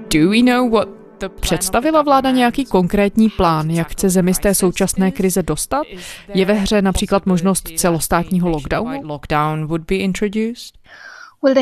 Do 0.09 0.29
we 0.29 0.43
know 0.43 0.65
what 0.65 1.02
Představila 1.29 2.03
vláda 2.03 2.31
nějaký 2.31 2.65
konkrétní 2.65 3.31
plán, 3.31 3.71
jak 3.71 3.89
chce 3.89 4.11
zemi 4.11 4.35
z 4.35 4.39
té 4.39 4.55
současné 4.55 5.11
krize 5.11 5.43
dostat? 5.43 5.83
Je 6.35 6.45
ve 6.45 6.53
hře 6.53 6.83
například 6.83 7.27
možnost 7.27 7.69
celostátního 7.77 8.49
lockdownu? 8.49 9.01
Uh, 11.43 11.55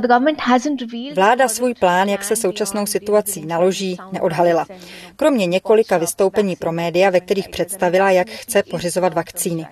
the 0.00 0.08
government 0.08 0.40
hasn't 0.40 0.80
revealed 0.80 1.16
Vláda 1.16 1.48
svůj 1.48 1.74
plán, 1.74 2.08
jak 2.08 2.24
se 2.24 2.36
současnou 2.36 2.86
situací 2.86 3.46
naloží, 3.46 3.96
neodhalila. 4.12 4.66
Kromě 5.16 5.46
několika 5.46 5.98
vystoupení 5.98 6.56
pro 6.56 6.72
média, 6.72 7.10
ve 7.10 7.20
kterých 7.20 7.48
představila, 7.48 8.10
jak 8.10 8.28
chce 8.28 8.62
pořizovat 8.62 9.14
vakcíny. 9.14 9.66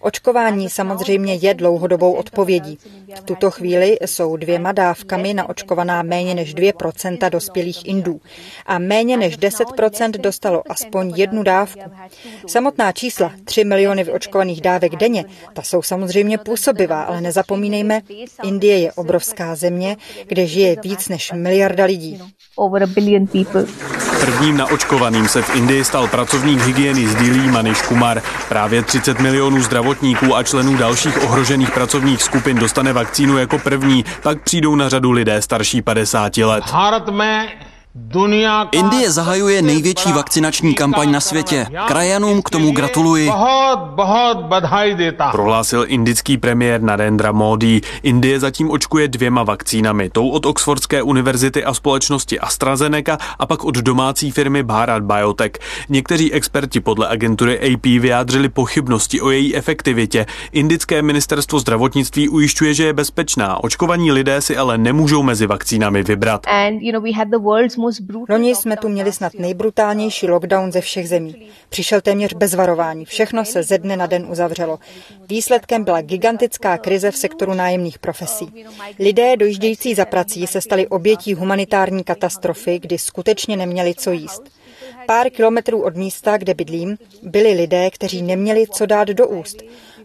Očkování 0.00 0.70
samozřejmě 0.70 1.34
je 1.34 1.54
dlouhodobou 1.54 2.12
odpovědí. 2.12 2.78
V 3.16 3.20
tuto 3.20 3.50
chvíli 3.50 3.98
jsou 4.06 4.36
dvěma 4.36 4.72
dávkami 4.72 5.34
naočkovaná 5.34 6.02
méně 6.02 6.34
než 6.34 6.54
2% 6.54 7.30
dospělých 7.30 7.88
Indů 7.88 8.20
a 8.66 8.78
méně 8.78 9.16
než 9.16 9.38
10% 9.38 10.10
dostalo 10.10 10.62
aspoň 10.68 11.12
jednu 11.16 11.42
dávku. 11.42 11.80
Samotná 12.46 12.92
čísla 12.92 13.32
3 13.44 13.64
miliony 13.64 14.04
vyočkovaných 14.04 14.60
dávek 14.60 14.96
denně, 14.96 15.24
ta 15.52 15.62
jsou 15.62 15.82
samozřejmě 15.82 16.38
působivá, 16.38 17.02
ale 17.02 17.20
nezapomínejme, 17.20 18.00
Indie 18.42 18.78
je 18.78 18.92
obrovská 18.92 19.54
země, 19.54 19.96
kde 20.26 20.46
žije 20.46 20.76
víc 20.82 21.08
než 21.08 21.32
miliarda 21.32 21.84
lidí. 21.84 22.22
Prvním 24.20 24.56
naočkovaným 24.56 25.28
se 25.28 25.42
v 25.42 25.56
Indii 25.56 25.84
stal 25.84 26.08
pracovník 26.08 26.60
hygieny 26.60 27.06
z 27.08 27.14
Dili 27.14 27.38
Manish 27.38 27.82
Kumar. 27.82 28.22
Právě 28.48 28.82
30 28.82 29.18
milionů 29.18 29.62
zdravotníků 29.62 29.89
a 30.36 30.42
členů 30.42 30.76
dalších 30.76 31.22
ohrožených 31.22 31.70
pracovních 31.70 32.22
skupin 32.22 32.56
dostane 32.58 32.92
vakcínu 32.92 33.38
jako 33.38 33.58
první, 33.58 34.04
pak 34.22 34.42
přijdou 34.42 34.74
na 34.74 34.88
řadu 34.88 35.10
lidé 35.10 35.42
starší 35.42 35.82
50 35.82 36.36
let. 36.36 36.64
Indie 38.72 39.10
zahajuje 39.10 39.62
největší 39.62 40.12
vakcinační 40.12 40.74
kampaň 40.74 41.12
na 41.12 41.20
světě. 41.20 41.66
Krajanům 41.86 42.42
k 42.42 42.50
tomu 42.50 42.72
gratuluji. 42.72 43.30
Prohlásil 45.30 45.84
indický 45.88 46.38
premiér 46.38 46.82
Narendra 46.82 47.32
Modi. 47.32 47.80
Indie 48.02 48.40
zatím 48.40 48.70
očkuje 48.70 49.08
dvěma 49.08 49.42
vakcínami, 49.42 50.10
tou 50.10 50.28
od 50.28 50.46
Oxfordské 50.46 51.02
univerzity 51.02 51.64
a 51.64 51.74
společnosti 51.74 52.40
AstraZeneca 52.40 53.18
a 53.38 53.46
pak 53.46 53.64
od 53.64 53.74
domácí 53.74 54.30
firmy 54.30 54.62
Bharat 54.62 55.02
Biotech. 55.02 55.52
Někteří 55.88 56.32
experti 56.32 56.80
podle 56.80 57.08
agentury 57.08 57.74
AP 57.74 57.84
vyjádřili 57.84 58.48
pochybnosti 58.48 59.20
o 59.20 59.30
její 59.30 59.56
efektivitě. 59.56 60.26
Indické 60.52 61.02
ministerstvo 61.02 61.58
zdravotnictví 61.58 62.28
ujišťuje, 62.28 62.74
že 62.74 62.84
je 62.84 62.92
bezpečná. 62.92 63.64
Očkovaní 63.64 64.12
lidé 64.12 64.40
si 64.40 64.56
ale 64.56 64.78
nemůžou 64.78 65.22
mezi 65.22 65.46
vakcínami 65.46 66.02
vybrat. 66.02 66.46
And, 66.46 66.82
you 66.82 66.92
know, 66.92 67.02
we 67.02 67.12
had 67.12 67.28
the 67.28 67.38
world's 67.38 67.79
Loni 68.28 68.54
jsme 68.54 68.76
tu 68.76 68.88
měli 68.88 69.12
snad 69.12 69.34
nejbrutálnější 69.34 70.28
lockdown 70.28 70.72
ze 70.72 70.80
všech 70.80 71.08
zemí. 71.08 71.48
Přišel 71.68 72.00
téměř 72.00 72.34
bez 72.34 72.54
varování, 72.54 73.04
všechno 73.04 73.44
se 73.44 73.62
ze 73.62 73.78
dne 73.78 73.96
na 73.96 74.06
den 74.06 74.26
uzavřelo. 74.30 74.78
Výsledkem 75.28 75.84
byla 75.84 76.00
gigantická 76.00 76.78
krize 76.78 77.10
v 77.10 77.16
sektoru 77.16 77.54
nájemných 77.54 77.98
profesí. 77.98 78.64
Lidé 78.98 79.36
dojíždějící 79.36 79.94
za 79.94 80.04
prací 80.04 80.46
se 80.46 80.60
stali 80.60 80.88
obětí 80.88 81.34
humanitární 81.34 82.04
katastrofy, 82.04 82.78
kdy 82.78 82.98
skutečně 82.98 83.56
neměli 83.56 83.94
co 83.94 84.10
jíst. 84.10 84.42
Pár 85.06 85.30
kilometrů 85.30 85.82
od 85.82 85.96
místa, 85.96 86.36
kde 86.36 86.54
bydlím, 86.54 86.98
byli 87.22 87.52
lidé, 87.52 87.90
kteří 87.90 88.22
neměli 88.22 88.66
co 88.72 88.86
dát 88.86 89.08
do 89.08 89.28
úst. 89.28 89.62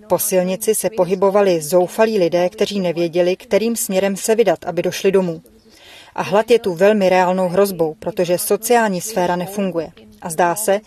Po 0.09 0.19
silnici 0.19 0.75
se 0.75 0.89
pohybovali 0.89 1.61
zoufalí 1.61 2.19
lidé, 2.19 2.49
kteří 2.49 2.79
nevěděli, 2.79 3.35
kterým 3.35 3.75
směrem 3.75 4.15
se 4.15 4.35
vydat, 4.35 4.65
aby 4.65 4.81
došli 4.81 5.11
domů. 5.11 5.41
A 6.15 6.21
hlad 6.21 6.51
je 6.51 6.60
tu 6.60 6.73
velmi 6.73 7.10
reálnou 7.10 7.47
hrozbou, 7.47 7.95
protože 7.99 8.38
sociální 8.38 9.01
sféra 9.01 9.36
nefunguje. 9.36 9.89
A 10.21 10.30
zdá 10.30 10.56
se, 10.56 10.80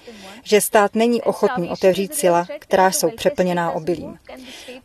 že 0.43 0.61
stát 0.61 0.95
není 0.95 1.23
ochotný 1.23 1.71
otevřít 1.71 2.15
sila, 2.15 2.47
která 2.59 2.91
jsou 2.91 3.11
přeplněná 3.11 3.73
obilím. 3.73 4.17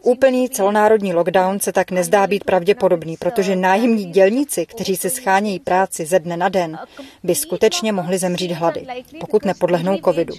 Úplný 0.01 0.49
celonárodní 0.49 1.13
lockdown 1.13 1.59
se 1.59 1.71
tak 1.71 1.91
nezdá 1.91 2.27
být 2.27 2.43
pravděpodobný, 2.43 3.17
protože 3.17 3.55
nájemní 3.55 4.05
dělníci, 4.05 4.65
kteří 4.65 4.95
si 4.95 5.09
schánějí 5.09 5.59
práci 5.59 6.05
ze 6.05 6.19
dne 6.19 6.37
na 6.37 6.49
den, 6.49 6.77
by 7.23 7.35
skutečně 7.35 7.91
mohli 7.91 8.17
zemřít 8.17 8.51
hlady, 8.51 8.87
pokud 9.19 9.45
nepodlehnou 9.45 9.97
covidu. 9.97 10.33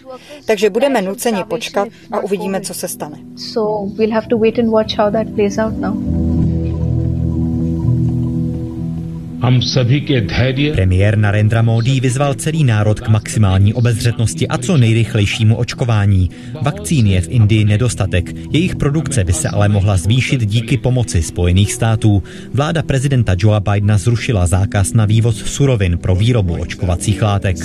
Takže 0.46 0.70
budeme 0.70 1.02
nuceni 1.02 1.44
počkat 1.44 1.88
a 2.12 2.20
uvidíme, 2.20 2.60
co 2.60 2.74
se 2.74 2.88
stane. 2.88 3.18
So 3.36 3.94
we'll 3.96 4.14
have 4.14 4.26
to 4.26 4.38
wait 4.38 4.58
and 4.58 4.70
watch 4.70 4.98
how 4.98 5.10
that 5.10 5.26
plays 5.34 5.58
out 5.58 5.78
now. 5.78 6.23
Premiér 10.72 11.18
Narendra 11.18 11.62
Modi 11.62 12.00
vyzval 12.00 12.34
celý 12.34 12.64
národ 12.64 13.00
k 13.00 13.08
maximální 13.08 13.74
obezřetnosti 13.74 14.48
a 14.48 14.58
co 14.58 14.76
nejrychlejšímu 14.76 15.56
očkování. 15.56 16.30
Vakcín 16.62 17.06
je 17.06 17.20
v 17.20 17.28
Indii 17.28 17.64
nedostatek, 17.64 18.32
jejich 18.50 18.76
produkce 18.76 19.24
by 19.24 19.32
se 19.32 19.48
ale 19.48 19.68
mohla 19.68 19.96
zvýšit 19.96 20.46
díky 20.46 20.76
pomoci 20.76 21.22
Spojených 21.22 21.72
států. 21.72 22.22
Vláda 22.54 22.82
prezidenta 22.82 23.36
Joea 23.38 23.60
Bidena 23.60 23.98
zrušila 23.98 24.46
zákaz 24.46 24.92
na 24.92 25.04
vývoz 25.04 25.36
surovin 25.36 25.98
pro 25.98 26.14
výrobu 26.14 26.54
očkovacích 26.54 27.22
látek. 27.22 27.56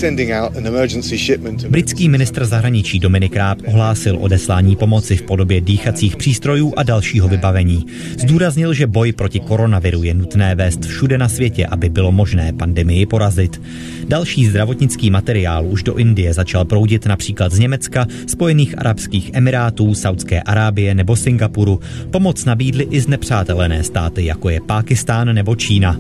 Britský 1.70 2.10
ministr 2.10 2.46
zahraničí 2.46 3.00
Dominic 3.00 3.34
Raab 3.36 3.60
ohlásil 3.66 4.18
odeslání 4.20 4.76
pomoci 4.76 5.16
v 5.16 5.22
podobě 5.22 5.62
dýchacích 5.62 6.16
přístrojů 6.16 6.74
a 6.78 6.84
dalšího 6.84 7.28
vybavení. 7.28 7.86
Zdůraznil, 8.20 8.74
že 8.74 8.88
boj 8.88 9.12
proti 9.12 9.40
koronaviru 9.40 10.04
je 10.04 10.14
nutné 10.14 10.56
vést 10.56 10.86
všude 10.86 11.18
na 11.18 11.30
světě, 11.30 11.66
aby 11.66 11.90
bylo 11.90 12.12
možné 12.12 12.54
pandemii 12.54 13.06
porazit. 13.06 13.62
Další 14.08 14.46
zdravotnický 14.46 15.10
materiál 15.10 15.66
už 15.66 15.84
do 15.84 15.96
Indie 15.96 16.34
začal 16.34 16.66
proudit 16.66 17.06
například 17.06 17.52
z 17.52 17.60
Německa, 17.60 18.08
Spojených 18.28 18.79
arabských 18.80 19.32
emirátů, 19.34 19.94
Saudské 19.94 20.42
Arábie 20.42 20.96
nebo 20.96 21.16
Singapuru. 21.16 21.80
Pomoc 22.12 22.46
nabídly 22.46 22.88
i 22.90 23.02
znepřátelené 23.02 23.84
státy, 23.84 24.26
jako 24.26 24.50
je 24.50 24.62
Pákistán 24.62 25.36
nebo 25.36 25.56
Čína. 25.56 25.98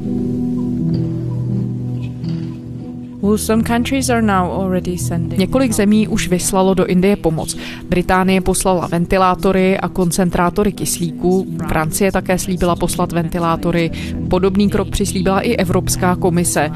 Několik 5.38 5.72
zemí 5.72 6.08
už 6.08 6.28
vyslalo 6.28 6.74
do 6.74 6.86
Indie 6.86 7.16
pomoc. 7.16 7.58
Británie 7.90 8.42
poslala 8.42 8.88
ventilátory 8.88 9.78
a 9.80 9.88
koncentrátory 9.88 10.72
kyslíku, 10.72 11.48
Francie 11.68 12.12
také 12.12 12.38
slíbila 12.38 12.76
poslat 12.76 13.12
ventilátory, 13.12 13.92
podobný 14.30 14.70
krok 14.70 14.90
přislíbila 14.90 15.42
i 15.42 15.56
Evropská 15.56 16.16
komise. 16.16 16.70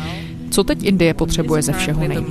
Co 0.50 0.64
teď 0.64 0.84
Indie 0.84 1.14
potřebuje 1.14 1.62
ze 1.62 1.74
všeho 1.74 2.08
nejvíc? 2.08 2.28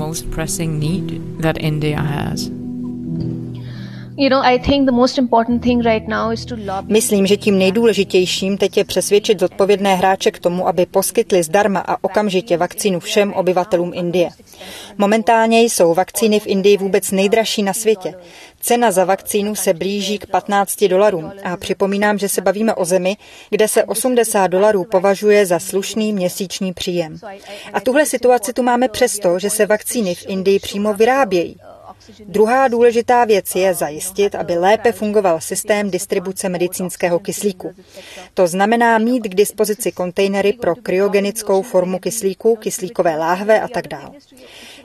Myslím, 6.86 7.26
že 7.26 7.36
tím 7.36 7.58
nejdůležitějším 7.58 8.58
teď 8.58 8.76
je 8.76 8.84
přesvědčit 8.84 9.40
zodpovědné 9.40 9.94
hráče 9.94 10.30
k 10.30 10.38
tomu, 10.38 10.68
aby 10.68 10.86
poskytli 10.86 11.42
zdarma 11.42 11.80
a 11.80 12.04
okamžitě 12.04 12.56
vakcínu 12.56 13.00
všem 13.00 13.32
obyvatelům 13.32 13.92
Indie. 13.94 14.30
Momentálně 14.98 15.62
jsou 15.62 15.94
vakcíny 15.94 16.40
v 16.40 16.46
Indii 16.46 16.76
vůbec 16.76 17.10
nejdražší 17.10 17.62
na 17.62 17.72
světě. 17.72 18.14
Cena 18.60 18.90
za 18.90 19.04
vakcínu 19.04 19.54
se 19.54 19.74
blíží 19.74 20.18
k 20.18 20.26
15 20.26 20.84
dolarům 20.84 21.32
a 21.44 21.56
připomínám, 21.56 22.18
že 22.18 22.28
se 22.28 22.40
bavíme 22.40 22.74
o 22.74 22.84
zemi, 22.84 23.16
kde 23.50 23.68
se 23.68 23.84
80 23.84 24.46
dolarů 24.46 24.84
považuje 24.84 25.46
za 25.46 25.58
slušný 25.58 26.12
měsíční 26.12 26.72
příjem. 26.72 27.18
A 27.72 27.80
tuhle 27.80 28.06
situaci 28.06 28.52
tu 28.52 28.62
máme 28.62 28.88
přesto, 28.88 29.38
že 29.38 29.50
se 29.50 29.66
vakcíny 29.66 30.14
v 30.14 30.26
Indii 30.28 30.58
přímo 30.58 30.94
vyrábějí. 30.94 31.56
Druhá 32.26 32.68
důležitá 32.68 33.24
věc 33.24 33.54
je 33.54 33.74
zajistit, 33.74 34.34
aby 34.34 34.54
lépe 34.54 34.92
fungoval 34.92 35.40
systém 35.40 35.90
distribuce 35.90 36.48
medicínského 36.48 37.18
kyslíku. 37.18 37.74
To 38.34 38.46
znamená 38.46 38.98
mít 38.98 39.20
k 39.20 39.34
dispozici 39.34 39.92
kontejnery 39.92 40.52
pro 40.52 40.74
kryogenickou 40.74 41.62
formu 41.62 41.98
kyslíku, 41.98 42.56
kyslíkové 42.56 43.16
láhve 43.16 43.60
a 43.60 43.68
tak 43.68 43.88
dále. 43.88 44.10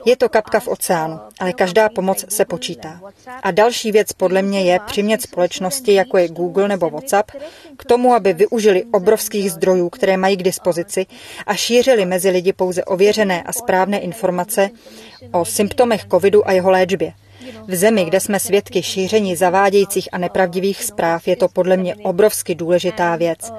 Je 0.04 0.16
to 0.16 0.28
kapka 0.28 0.60
v 0.60 0.68
oceánu, 0.68 1.20
ale 1.40 1.52
každá 1.52 1.88
pomoc 1.88 2.24
se 2.28 2.44
počítá. 2.44 3.00
A 3.42 3.50
další 3.50 3.92
věc 3.92 4.12
podle 4.12 4.42
mě 4.42 4.62
je 4.62 4.80
přimět 4.86 5.22
společnosti, 5.22 5.94
jako 5.94 6.18
je 6.18 6.28
Google 6.28 6.68
nebo 6.68 6.90
WhatsApp, 6.90 7.30
k 7.76 7.84
tomu, 7.84 8.14
aby 8.14 8.32
využili 8.32 8.84
obrovských 8.92 9.52
zdrojů, 9.52 9.88
které 9.90 10.16
mají 10.16 10.36
k 10.36 10.42
dispozici 10.42 11.06
a 11.46 11.54
šířili 11.54 12.06
mezi 12.06 12.30
lidi 12.30 12.52
pouze 12.52 12.84
ověřené 12.84 13.42
a 13.42 13.52
správné 13.52 13.98
informace 13.98 14.70
o 15.32 15.44
symptomech 15.44 16.04
covidu 16.10 16.48
a 16.48 16.52
jeho 16.52 16.70
léčbě. 16.70 17.12
V 17.68 17.74
zemi, 17.74 18.04
kde 18.04 18.20
jsme 18.20 18.40
svědky 18.40 18.82
šíření 18.82 19.36
zavádějících 19.36 20.08
a 20.12 20.18
nepravdivých 20.18 20.84
zpráv, 20.84 21.28
je 21.28 21.36
to 21.36 21.48
podle 21.48 21.76
mě 21.76 21.94
obrovsky 21.96 22.54
důležitá 22.54 23.16
věc. 23.16 23.52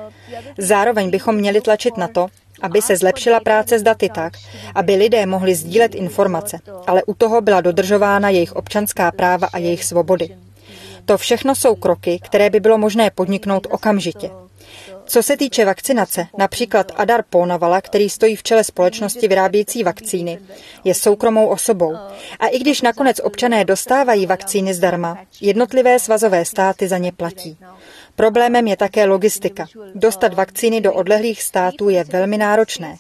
Zároveň 0.58 1.10
bychom 1.10 1.36
měli 1.36 1.62
tlačit 1.62 1.98
na 1.98 2.08
to, 2.08 2.28
aby 2.62 2.82
se 2.82 2.98
zlepšila 2.98 3.40
práce 3.40 3.80
s 3.80 3.84
daty 3.84 4.10
tak, 4.16 4.34
aby 4.76 4.96
lidé 4.96 5.26
mohli 5.26 5.56
sdílet 5.56 5.96
informace, 5.96 6.60
ale 6.88 7.04
u 7.04 7.14
toho 7.14 7.42
byla 7.42 7.62
dodržována 7.62 8.30
jejich 8.30 8.54
občanská 8.54 9.12
práva 9.12 9.48
a 9.54 9.58
jejich 9.58 9.84
svobody. 9.84 10.30
To 11.06 11.18
všechno 11.18 11.56
jsou 11.56 11.76
kroky, 11.76 12.20
které 12.24 12.50
by 12.50 12.60
bylo 12.60 12.78
možné 12.78 13.12
podniknout 13.12 13.68
okamžitě. 13.70 14.30
Co 15.10 15.24
se 15.24 15.38
týče 15.38 15.66
vakcinace, 15.66 16.28
například 16.38 16.92
Adar 16.96 17.24
Ponavala, 17.30 17.82
který 17.82 18.10
stojí 18.10 18.36
v 18.36 18.44
čele 18.44 18.64
společnosti 18.64 19.28
vyrábějící 19.28 19.84
vakcíny, 19.84 20.40
je 20.84 20.94
soukromou 20.94 21.48
osobou. 21.48 21.96
A 22.40 22.48
i 22.48 22.60
když 22.60 22.82
nakonec 22.82 23.20
občané 23.24 23.66
dostávají 23.66 24.26
vakcíny 24.26 24.74
zdarma, 24.74 25.18
jednotlivé 25.42 26.00
svazové 26.00 26.46
státy 26.46 26.88
za 26.88 26.98
ně 26.98 27.12
platí. 27.12 27.58
Problémem 28.20 28.68
je 28.68 28.78
také 28.78 29.06
logistika. 29.06 29.66
Dostat 29.96 30.34
vakcíny 30.34 30.82
do 30.82 30.94
odlehlých 30.94 31.44
států 31.44 31.90
je 31.90 32.04
velmi 32.04 32.38
náročné. 32.38 32.96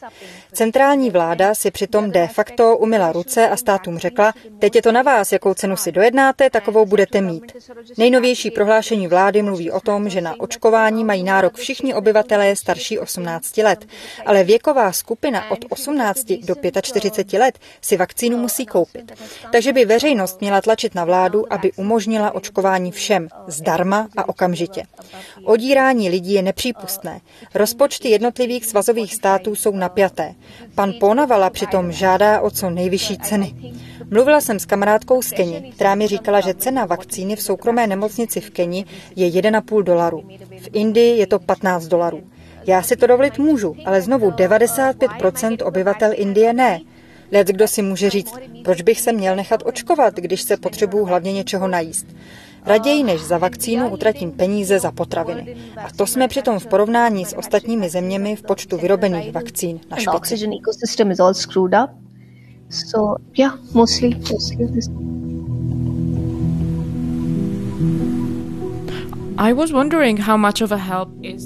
Centrální 0.53 1.09
vláda 1.09 1.55
si 1.55 1.71
přitom 1.71 2.11
de 2.11 2.27
facto 2.27 2.77
umila 2.77 3.11
ruce 3.11 3.49
a 3.49 3.57
státům 3.57 3.97
řekla, 3.97 4.33
teď 4.59 4.75
je 4.75 4.81
to 4.81 4.91
na 4.91 5.01
vás, 5.01 5.31
jakou 5.31 5.53
cenu 5.53 5.77
si 5.77 5.91
dojednáte, 5.91 6.49
takovou 6.49 6.85
budete 6.85 7.21
mít. 7.21 7.51
Nejnovější 7.97 8.51
prohlášení 8.51 9.07
vlády 9.07 9.41
mluví 9.41 9.71
o 9.71 9.79
tom, 9.79 10.09
že 10.09 10.21
na 10.21 10.39
očkování 10.39 11.03
mají 11.03 11.23
nárok 11.23 11.57
všichni 11.57 11.93
obyvatelé 11.93 12.55
starší 12.55 12.99
18 12.99 13.57
let, 13.57 13.85
ale 14.25 14.43
věková 14.43 14.91
skupina 14.91 15.51
od 15.51 15.65
18 15.69 16.25
do 16.43 16.55
45 16.81 17.39
let 17.39 17.59
si 17.81 17.97
vakcínu 17.97 18.37
musí 18.37 18.65
koupit. 18.65 19.11
Takže 19.51 19.73
by 19.73 19.85
veřejnost 19.85 20.41
měla 20.41 20.61
tlačit 20.61 20.95
na 20.95 21.05
vládu, 21.05 21.53
aby 21.53 21.71
umožnila 21.71 22.31
očkování 22.31 22.91
všem, 22.91 23.27
zdarma 23.47 24.07
a 24.17 24.29
okamžitě. 24.29 24.83
Odírání 25.43 26.09
lidí 26.09 26.33
je 26.33 26.41
nepřípustné. 26.41 27.21
Rozpočty 27.55 28.09
jednotlivých 28.09 28.65
svazových 28.65 29.15
států 29.15 29.55
jsou 29.55 29.71
napjaté. 29.71 30.35
Pan 30.75 30.93
Ponavala 30.99 31.49
přitom 31.49 31.91
žádá 31.91 32.41
o 32.41 32.49
co 32.49 32.69
nejvyšší 32.69 33.17
ceny. 33.17 33.55
Mluvila 34.11 34.41
jsem 34.41 34.59
s 34.59 34.65
kamarádkou 34.65 35.21
z 35.21 35.31
Keni, 35.31 35.71
která 35.75 35.95
mi 35.95 36.07
říkala, 36.07 36.41
že 36.41 36.53
cena 36.53 36.85
vakcíny 36.85 37.35
v 37.35 37.41
soukromé 37.41 37.87
nemocnici 37.87 38.41
v 38.41 38.49
Keni 38.49 38.85
je 39.15 39.29
1,5 39.29 39.83
dolaru. 39.83 40.23
V 40.59 40.69
Indii 40.73 41.17
je 41.17 41.27
to 41.27 41.39
15 41.39 41.87
dolarů. 41.87 42.23
Já 42.67 42.81
si 42.81 42.95
to 42.95 43.07
dovolit 43.07 43.37
můžu, 43.37 43.75
ale 43.85 44.01
znovu 44.01 44.31
95% 44.31 45.67
obyvatel 45.67 46.11
Indie 46.15 46.53
ne. 46.53 46.79
Lec 47.31 47.47
kdo 47.47 47.67
si 47.67 47.81
může 47.81 48.09
říct, 48.09 48.33
proč 48.63 48.81
bych 48.81 49.01
se 49.01 49.11
měl 49.11 49.35
nechat 49.35 49.63
očkovat, 49.65 50.15
když 50.15 50.41
se 50.41 50.57
potřebuju 50.57 51.05
hlavně 51.05 51.33
něčeho 51.33 51.67
najíst. 51.67 52.07
Raději 52.69 53.03
než 53.03 53.21
za 53.21 53.37
vakcínu 53.37 53.89
utratím 53.89 54.31
peníze 54.31 54.79
za 54.79 54.91
potraviny. 54.91 55.55
A 55.77 55.91
to 55.95 56.07
jsme 56.07 56.27
přitom 56.27 56.59
v 56.59 56.67
porovnání 56.67 57.25
s 57.25 57.37
ostatními 57.37 57.89
zeměmi 57.89 58.35
v 58.35 58.41
počtu 58.41 58.77
vyrobených 58.77 59.31
vakcín 59.31 59.79
na 59.91 59.97
špici. 59.97 60.47
So 62.69 63.15
yeah, 63.37 63.59
mostly, 63.73 64.09
mostly 64.09 64.67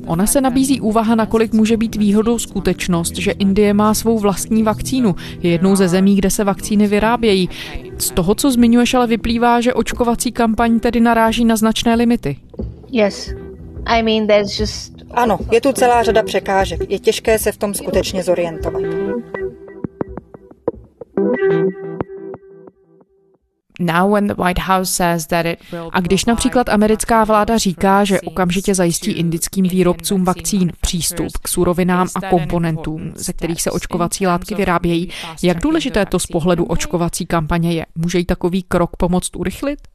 Ona 0.05 0.27
se 0.27 0.41
nabízí 0.41 0.81
úvaha, 0.81 1.15
nakolik 1.15 1.53
může 1.53 1.77
být 1.77 1.95
výhodou 1.95 2.39
skutečnost, 2.39 3.15
že 3.15 3.31
Indie 3.31 3.73
má 3.73 3.93
svou 3.93 4.19
vlastní 4.19 4.63
vakcínu. 4.63 5.15
Je 5.41 5.51
jednou 5.51 5.75
ze 5.75 5.87
zemí, 5.87 6.15
kde 6.15 6.29
se 6.29 6.43
vakcíny 6.43 6.87
vyrábějí. 6.87 7.49
Z 7.97 8.11
toho, 8.11 8.35
co 8.35 8.51
zmiňuješ, 8.51 8.93
ale 8.93 9.07
vyplývá, 9.07 9.61
že 9.61 9.73
očkovací 9.73 10.31
kampaň 10.31 10.79
tedy 10.79 10.99
naráží 10.99 11.45
na 11.45 11.55
značné 11.55 11.95
limity. 11.95 12.37
Yes. 12.91 13.33
I 13.85 14.03
mean, 14.03 14.27
there's 14.27 14.59
just... 14.59 14.93
Ano, 15.11 15.39
je 15.51 15.61
tu 15.61 15.71
celá 15.71 16.03
řada 16.03 16.23
překážek. 16.23 16.89
Je 16.89 16.99
těžké 16.99 17.39
se 17.39 17.51
v 17.51 17.57
tom 17.57 17.73
skutečně 17.73 18.23
zorientovat. 18.23 18.81
A 25.91 25.99
když 25.99 26.25
například 26.25 26.69
americká 26.69 27.23
vláda 27.23 27.57
říká, 27.57 28.03
že 28.03 28.21
okamžitě 28.21 28.75
zajistí 28.75 29.11
indickým 29.11 29.67
výrobcům 29.67 30.25
vakcín 30.25 30.71
přístup 30.81 31.37
k 31.41 31.47
surovinám 31.47 32.07
a 32.15 32.29
komponentům, 32.29 33.11
ze 33.15 33.33
kterých 33.33 33.61
se 33.61 33.71
očkovací 33.71 34.27
látky 34.27 34.55
vyrábějí, 34.55 35.09
jak 35.43 35.59
důležité 35.59 36.05
to 36.05 36.19
z 36.19 36.25
pohledu 36.25 36.65
očkovací 36.65 37.25
kampaně 37.25 37.73
je? 37.73 37.85
Může 37.95 38.17
jí 38.17 38.25
takový 38.25 38.63
krok 38.63 38.97
pomoct 38.97 39.35
urychlit? 39.35 39.92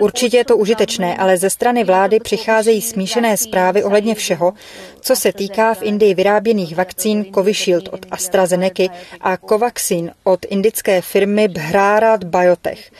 Určitě 0.00 0.36
je 0.36 0.44
to 0.44 0.56
užitečné, 0.56 1.16
ale 1.16 1.36
ze 1.36 1.50
strany 1.50 1.84
vlády 1.84 2.20
přicházejí 2.20 2.82
smíšené 2.82 3.36
zprávy 3.36 3.84
ohledně 3.84 4.14
všeho, 4.14 4.52
co 5.00 5.16
se 5.16 5.32
týká 5.32 5.74
v 5.74 5.82
Indii 5.82 6.14
vyráběných 6.14 6.76
vakcín 6.76 7.24
Covishield 7.34 7.88
od 7.88 8.06
AstraZeneca 8.10 8.82
a 9.20 9.36
Covaxin 9.36 10.12
od 10.24 10.46
indické 10.50 11.02
firmy 11.02 11.48
Bharat 11.48 12.24
Biotech. 12.24 12.90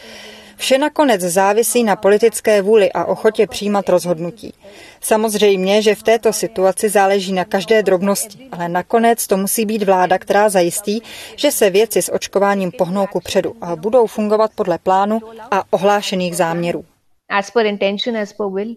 Vše 0.60 0.78
nakonec 0.78 1.20
závisí 1.20 1.84
na 1.84 1.96
politické 1.96 2.62
vůli 2.62 2.92
a 2.92 3.04
ochotě 3.04 3.46
přijímat 3.46 3.88
rozhodnutí. 3.88 4.54
Samozřejmě, 5.00 5.82
že 5.82 5.94
v 5.94 6.02
této 6.02 6.32
situaci 6.32 6.88
záleží 6.88 7.32
na 7.32 7.44
každé 7.44 7.82
drobnosti, 7.82 8.48
ale 8.52 8.68
nakonec 8.68 9.26
to 9.26 9.36
musí 9.36 9.64
být 9.64 9.82
vláda, 9.82 10.18
která 10.18 10.48
zajistí, 10.48 11.02
že 11.36 11.50
se 11.50 11.70
věci 11.70 12.02
s 12.02 12.12
očkováním 12.12 12.72
pohnou 12.72 13.06
ku 13.06 13.20
předu 13.20 13.54
a 13.60 13.76
budou 13.76 14.06
fungovat 14.06 14.50
podle 14.54 14.78
plánu 14.78 15.20
a 15.50 15.64
ohlášených 15.70 16.36
záměrů. 16.36 16.84
As 17.28 17.50
per 17.50 17.66
intention, 17.66 18.16
as 18.16 18.32
per 18.32 18.46
will. 18.46 18.76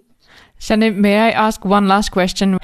Shani, 0.60 0.91
may 0.91 1.30
I 1.30 1.34
ask 1.36 1.65
one 1.65 1.88
last 1.88 2.10
question? 2.10 2.58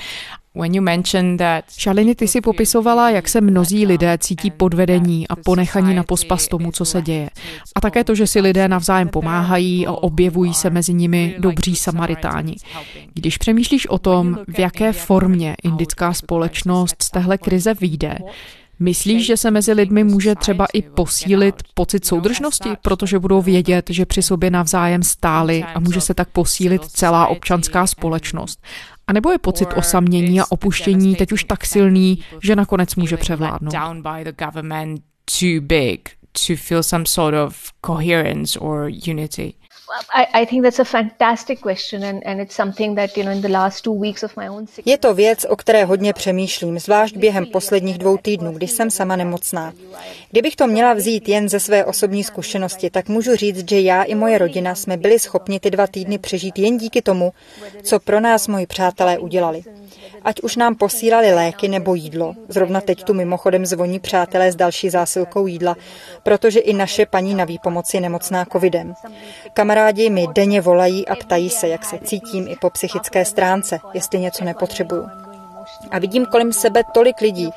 Šaliny, 1.78 2.16
ty 2.16 2.28
si 2.28 2.42
popisovala, 2.42 3.10
jak 3.10 3.30
se 3.30 3.42
mnozí 3.42 3.86
lidé 3.86 4.18
cítí 4.18 4.52
podvedení 4.52 5.28
a 5.28 5.36
ponechaní 5.36 5.96
na 5.96 6.04
pospas 6.04 6.48
tomu, 6.48 6.72
co 6.72 6.86
se 6.86 7.02
děje. 7.02 7.30
A 7.76 7.82
také 7.82 8.04
to, 8.04 8.16
že 8.16 8.28
si 8.28 8.42
lidé 8.42 8.68
navzájem 8.68 9.08
pomáhají 9.08 9.88
a 9.88 9.92
objevují 9.92 10.54
se 10.54 10.70
mezi 10.70 10.94
nimi 10.94 11.36
dobří 11.40 11.76
samaritáni. 11.76 12.56
Když 13.14 13.38
přemýšlíš 13.38 13.88
o 13.88 13.98
tom, 13.98 14.40
v 14.48 14.60
jaké 14.60 14.94
formě 14.94 15.56
indická 15.64 16.14
společnost 16.14 16.96
z 17.04 17.10
téhle 17.10 17.38
krize 17.38 17.74
vyjde, 17.74 18.18
Myslíš, 18.82 19.26
že 19.26 19.38
se 19.38 19.52
mezi 19.52 19.74
lidmi 19.74 20.04
může 20.04 20.36
třeba 20.36 20.66
i 20.74 20.82
posílit 20.82 21.56
pocit 21.74 22.06
soudržnosti, 22.06 22.70
protože 22.82 23.20
budou 23.20 23.42
vědět, 23.42 23.86
že 23.90 24.06
při 24.06 24.22
sobě 24.22 24.52
navzájem 24.52 25.04
stáli 25.04 25.64
a 25.64 25.80
může 25.80 26.02
se 26.02 26.14
tak 26.14 26.30
posílit 26.30 26.86
celá 26.86 27.28
občanská 27.28 27.88
společnost? 27.88 28.60
A 29.10 29.14
nebo 29.14 29.32
je 29.32 29.38
pocit 29.40 29.70
osamění 29.76 30.42
a 30.42 30.44
opuštění 30.50 31.16
teď 31.16 31.32
už 31.32 31.44
tak 31.44 31.66
silný, 31.66 32.24
že 32.44 32.56
nakonec 32.56 32.96
může 32.96 33.18
převládnout? 33.18 33.72
too 35.40 35.62
big 35.62 36.10
to 36.48 36.54
feel 36.56 36.84
some 36.84 37.06
sort 37.06 37.36
of 37.36 37.58
coherence 37.86 38.60
or 38.60 38.90
unity? 39.08 39.54
Je 44.86 44.98
to 44.98 45.14
věc, 45.14 45.46
o 45.50 45.56
které 45.56 45.86
hodně 45.86 46.14
přemýšlím, 46.14 46.80
zvlášť 46.80 47.18
během 47.18 47.46
posledních 47.46 47.98
dvou 47.98 48.18
týdnů, 48.18 48.52
kdy 48.52 48.68
jsem 48.68 48.92
sama 48.92 49.16
nemocná. 49.16 49.74
Kdybych 50.32 50.56
to 50.56 50.68
měla 50.68 50.94
vzít 50.94 51.30
jen 51.30 51.50
ze 51.50 51.60
své 51.60 51.86
osobní 51.86 52.24
zkušenosti, 52.24 52.90
tak 52.90 53.10
můžu 53.10 53.36
říct, 53.36 53.70
že 53.70 53.82
já 53.82 54.04
i 54.04 54.16
moje 54.16 54.38
rodina 54.38 54.76
jsme 54.76 54.98
byli 54.98 55.20
schopni 55.20 55.60
ty 55.60 55.72
dva 55.72 55.88
týdny 55.88 56.18
přežít 56.18 56.60
jen 56.60 56.78
díky 56.78 57.02
tomu, 57.02 57.34
co 57.84 58.00
pro 58.00 58.20
nás 58.20 58.48
moji 58.48 58.66
přátelé 58.66 59.20
udělali 59.20 59.64
ať 60.24 60.42
už 60.42 60.56
nám 60.56 60.76
posílali 60.76 61.34
léky 61.34 61.68
nebo 61.68 61.96
jídlo. 61.96 62.36
Zrovna 62.48 62.82
teď 62.82 63.04
tu 63.04 63.14
mimochodem 63.14 63.66
zvoní 63.66 64.00
přátelé 64.00 64.52
s 64.52 64.56
další 64.56 64.90
zásilkou 64.90 65.48
jídla, 65.48 65.76
protože 66.24 66.60
i 66.60 66.74
naše 66.74 67.06
paní 67.06 67.34
na 67.34 67.46
výpomoci 67.46 67.98
je 67.98 68.02
nemocná 68.02 68.46
covidem. 68.46 68.94
Kamarádi 69.80 70.10
mi 70.10 70.28
denně 70.28 70.62
volají 70.62 71.08
a 71.08 71.16
ptají 71.16 71.50
se, 71.50 71.68
jak 71.68 71.86
se 71.86 72.00
cítím 72.00 72.48
i 72.48 72.56
po 72.56 72.70
psychické 72.70 73.26
stránce, 73.26 73.80
jestli 73.94 74.20
něco 74.20 74.44
nepotřebuju. 74.44 75.10
A 75.92 76.00
vidím 76.00 76.26
kolem 76.26 76.54
sebe 76.54 76.84
tolik 76.94 77.22
lidí, 77.22 77.50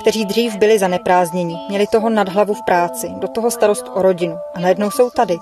kteří 0.00 0.24
dřív 0.24 0.56
byli 0.56 0.78
zaneprázdnění, 0.78 1.56
měli 1.68 1.86
toho 1.86 2.10
nad 2.10 2.28
hlavu 2.28 2.54
v 2.54 2.62
práci, 2.62 3.10
do 3.16 3.28
toho 3.28 3.50
starost 3.50 3.84
o 3.94 4.02
rodinu 4.02 4.38
a 4.54 4.60
najednou 4.60 4.90
jsou 4.90 5.10
tady, 5.10 5.38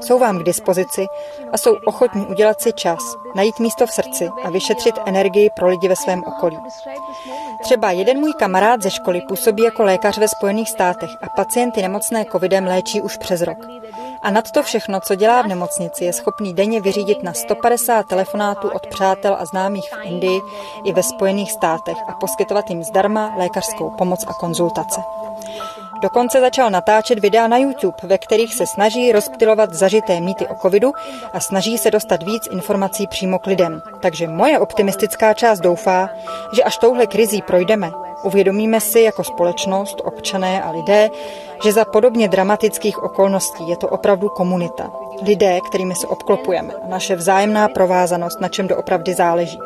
jsou 0.00 0.18
vám 0.18 0.38
k 0.38 0.42
dispozici 0.42 1.06
a 1.52 1.58
jsou 1.58 1.76
ochotní 1.86 2.26
udělat 2.26 2.60
si 2.60 2.72
čas, 2.72 3.16
najít 3.34 3.58
místo 3.58 3.86
v 3.86 3.92
srdci 3.92 4.28
a 4.44 4.50
vyšetřit 4.50 4.94
energii 5.06 5.50
pro 5.56 5.68
lidi 5.68 5.88
ve 5.88 5.96
svém 5.96 6.24
okolí. 6.26 6.58
Třeba 7.62 7.90
jeden 7.90 8.20
můj 8.20 8.32
kamarád 8.32 8.82
ze 8.82 8.90
školy 8.90 9.20
působí 9.28 9.62
jako 9.62 9.82
lékař 9.84 10.18
ve 10.18 10.28
Spojených 10.28 10.70
státech 10.70 11.10
a 11.22 11.28
pacienty 11.28 11.82
nemocné 11.82 12.24
covidem 12.32 12.66
léčí 12.66 13.00
už 13.00 13.16
přes 13.16 13.40
rok. 13.40 13.58
A 14.26 14.30
nad 14.30 14.50
to 14.50 14.62
všechno, 14.62 15.00
co 15.00 15.14
dělá 15.14 15.42
v 15.42 15.46
nemocnici, 15.46 16.04
je 16.04 16.12
schopný 16.12 16.54
denně 16.54 16.80
vyřídit 16.80 17.22
na 17.22 17.32
150 17.32 18.06
telefonátů 18.06 18.68
od 18.68 18.86
přátel 18.86 19.36
a 19.38 19.44
známých 19.44 19.92
v 19.92 20.04
Indii 20.04 20.40
i 20.84 20.92
ve 20.92 21.02
Spojených 21.02 21.52
státech 21.52 21.96
a 22.08 22.12
poskytovat 22.12 22.70
jim 22.70 22.84
zdarma 22.84 23.34
lékařskou 23.38 23.90
pomoc 23.90 24.24
a 24.28 24.34
konzultace. 24.34 25.00
Dokonce 26.02 26.40
začal 26.40 26.70
natáčet 26.70 27.18
videa 27.18 27.48
na 27.48 27.56
YouTube, 27.56 27.96
ve 28.02 28.18
kterých 28.18 28.54
se 28.54 28.66
snaží 28.66 29.12
rozptilovat 29.12 29.74
zažité 29.74 30.20
mýty 30.20 30.46
o 30.46 30.54
covidu 30.54 30.92
a 31.32 31.40
snaží 31.40 31.78
se 31.78 31.90
dostat 31.90 32.22
víc 32.22 32.42
informací 32.50 33.06
přímo 33.06 33.38
k 33.38 33.46
lidem. 33.46 33.82
Takže 34.00 34.28
moje 34.28 34.58
optimistická 34.58 35.34
část 35.34 35.60
doufá, 35.60 36.08
že 36.52 36.62
až 36.62 36.78
touhle 36.78 37.06
krizí 37.06 37.42
projdeme, 37.42 37.90
uvědomíme 38.22 38.80
si 38.80 39.00
jako 39.00 39.24
společnost, 39.24 40.02
občané 40.04 40.62
a 40.62 40.70
lidé, 40.70 41.08
že 41.64 41.72
za 41.72 41.84
podobně 41.84 42.28
dramatických 42.28 43.02
okolností 43.02 43.68
je 43.68 43.76
to 43.76 43.88
opravdu 43.88 44.28
komunita. 44.28 44.90
Lidé, 45.22 45.58
kterými 45.68 45.94
se 45.94 46.06
obklopujeme, 46.06 46.74
naše 46.88 47.16
vzájemná 47.16 47.68
provázanost, 47.68 48.40
na 48.40 48.48
čem 48.48 48.68
doopravdy 48.68 49.14
záleží. 49.14 49.58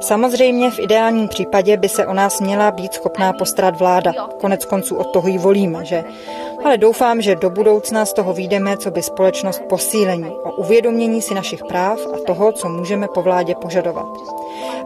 Samozřejmě 0.00 0.70
v 0.70 0.78
ideálním 0.78 1.28
případě 1.28 1.76
by 1.76 1.88
se 1.88 2.06
o 2.06 2.14
nás 2.14 2.40
měla 2.40 2.70
být 2.70 2.94
schopná 2.94 3.32
postarat 3.32 3.78
vláda. 3.78 4.12
Konec 4.40 4.64
konců 4.64 4.96
od 4.96 5.12
toho 5.12 5.28
ji 5.28 5.38
volíme, 5.38 5.84
že? 5.84 6.04
Ale 6.64 6.78
doufám, 6.78 7.20
že 7.20 7.36
do 7.36 7.50
budoucna 7.50 8.06
z 8.06 8.12
toho 8.12 8.32
výjdeme, 8.32 8.76
co 8.76 8.90
by 8.90 9.02
společnost 9.02 9.62
posílení, 9.68 10.30
o 10.30 10.52
uvědomění 10.52 11.22
si 11.22 11.34
našich 11.34 11.64
práv 11.64 11.98
a 12.14 12.18
toho, 12.26 12.52
co 12.52 12.68
můžeme 12.68 13.08
po 13.14 13.22
vládě 13.22 13.54
požadovat. 13.54 14.06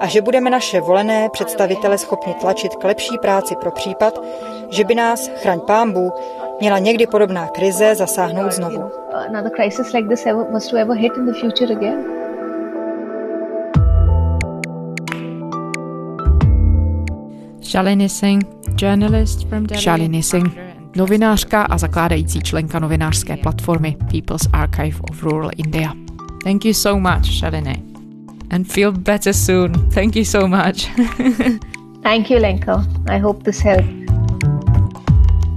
A 0.01 0.07
že 0.07 0.21
budeme 0.21 0.51
naše 0.51 0.81
volené 0.81 1.29
představitele 1.29 1.99
schopni 1.99 2.35
tlačit 2.35 2.75
k 2.75 2.85
lepší 2.85 3.19
práci 3.19 3.57
pro 3.57 3.71
případ, 3.71 4.21
že 4.71 4.85
by 4.85 4.95
nás, 4.95 5.29
chraň 5.29 5.61
pámbu, 5.61 6.13
měla 6.61 6.79
někdy 6.79 7.07
podobná 7.07 7.49
krize 7.49 7.95
zasáhnout 7.95 8.53
znovu. 8.53 8.91
Shalini 17.69 18.09
Singh, 18.09 18.43
journalist 18.77 19.49
from 19.49 19.67
Delhi. 19.67 19.83
Shalini 19.83 20.23
Singh, 20.23 20.59
novinářka 20.97 21.63
a 21.63 21.79
zakládající 21.79 22.41
členka 22.41 22.79
novinářské 22.79 23.37
platformy 23.37 23.97
People's 24.11 24.49
Archive 24.53 24.99
of 25.11 25.23
Rural 25.23 25.51
India. 25.57 25.93
Thank 26.45 26.65
you 26.65 26.75
so 26.75 27.11
much, 27.11 27.25
Shalini. 27.39 27.83
And 28.51 28.73
feel 28.73 28.93
better 28.93 29.33
soon. 29.35 29.73
Thank 29.73 30.17
you 30.17 30.25
so 30.25 30.47
much. 30.49 30.91
Thank 32.03 32.31
you, 32.31 32.39
Lenko. 32.41 32.73
I 33.11 33.19
hope 33.19 33.45
this 33.45 33.61
helped. 33.61 34.11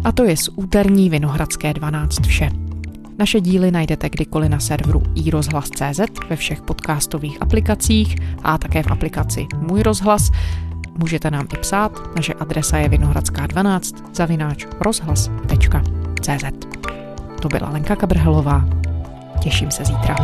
A 0.04 0.12
to 0.12 0.24
je 0.24 0.38
z 0.38 0.50
úterní 0.56 1.10
Vinohradské 1.10 1.74
12 1.74 2.28
vše. 2.28 2.50
Naše 3.18 3.42
díly 3.42 3.72
najdete 3.72 4.10
kdykoliv 4.10 4.50
na 4.50 4.60
serveru 4.60 5.04
iRozhlas.cz, 5.16 6.00
ve 6.30 6.36
všech 6.36 6.62
podcastových 6.62 7.42
aplikacích 7.42 8.16
a 8.44 8.58
také 8.58 8.84
v 8.84 8.92
aplikaci 8.92 9.48
Můj 9.58 9.84
rozhlas. 9.84 10.32
Můžete 11.02 11.32
nám 11.32 11.48
i 11.54 11.58
psát, 11.58 12.16
naše 12.16 12.34
adresa 12.34 12.78
je 12.78 12.90
vinohradská12 12.90 14.06
zavináč 14.14 14.66
rozhlas.cz 14.80 16.44
To 17.42 17.48
byla 17.48 17.70
Lenka 17.70 17.96
Kabrhelová. 17.96 18.66
Těším 19.44 19.72
se 19.72 19.86
zítra. 19.86 20.16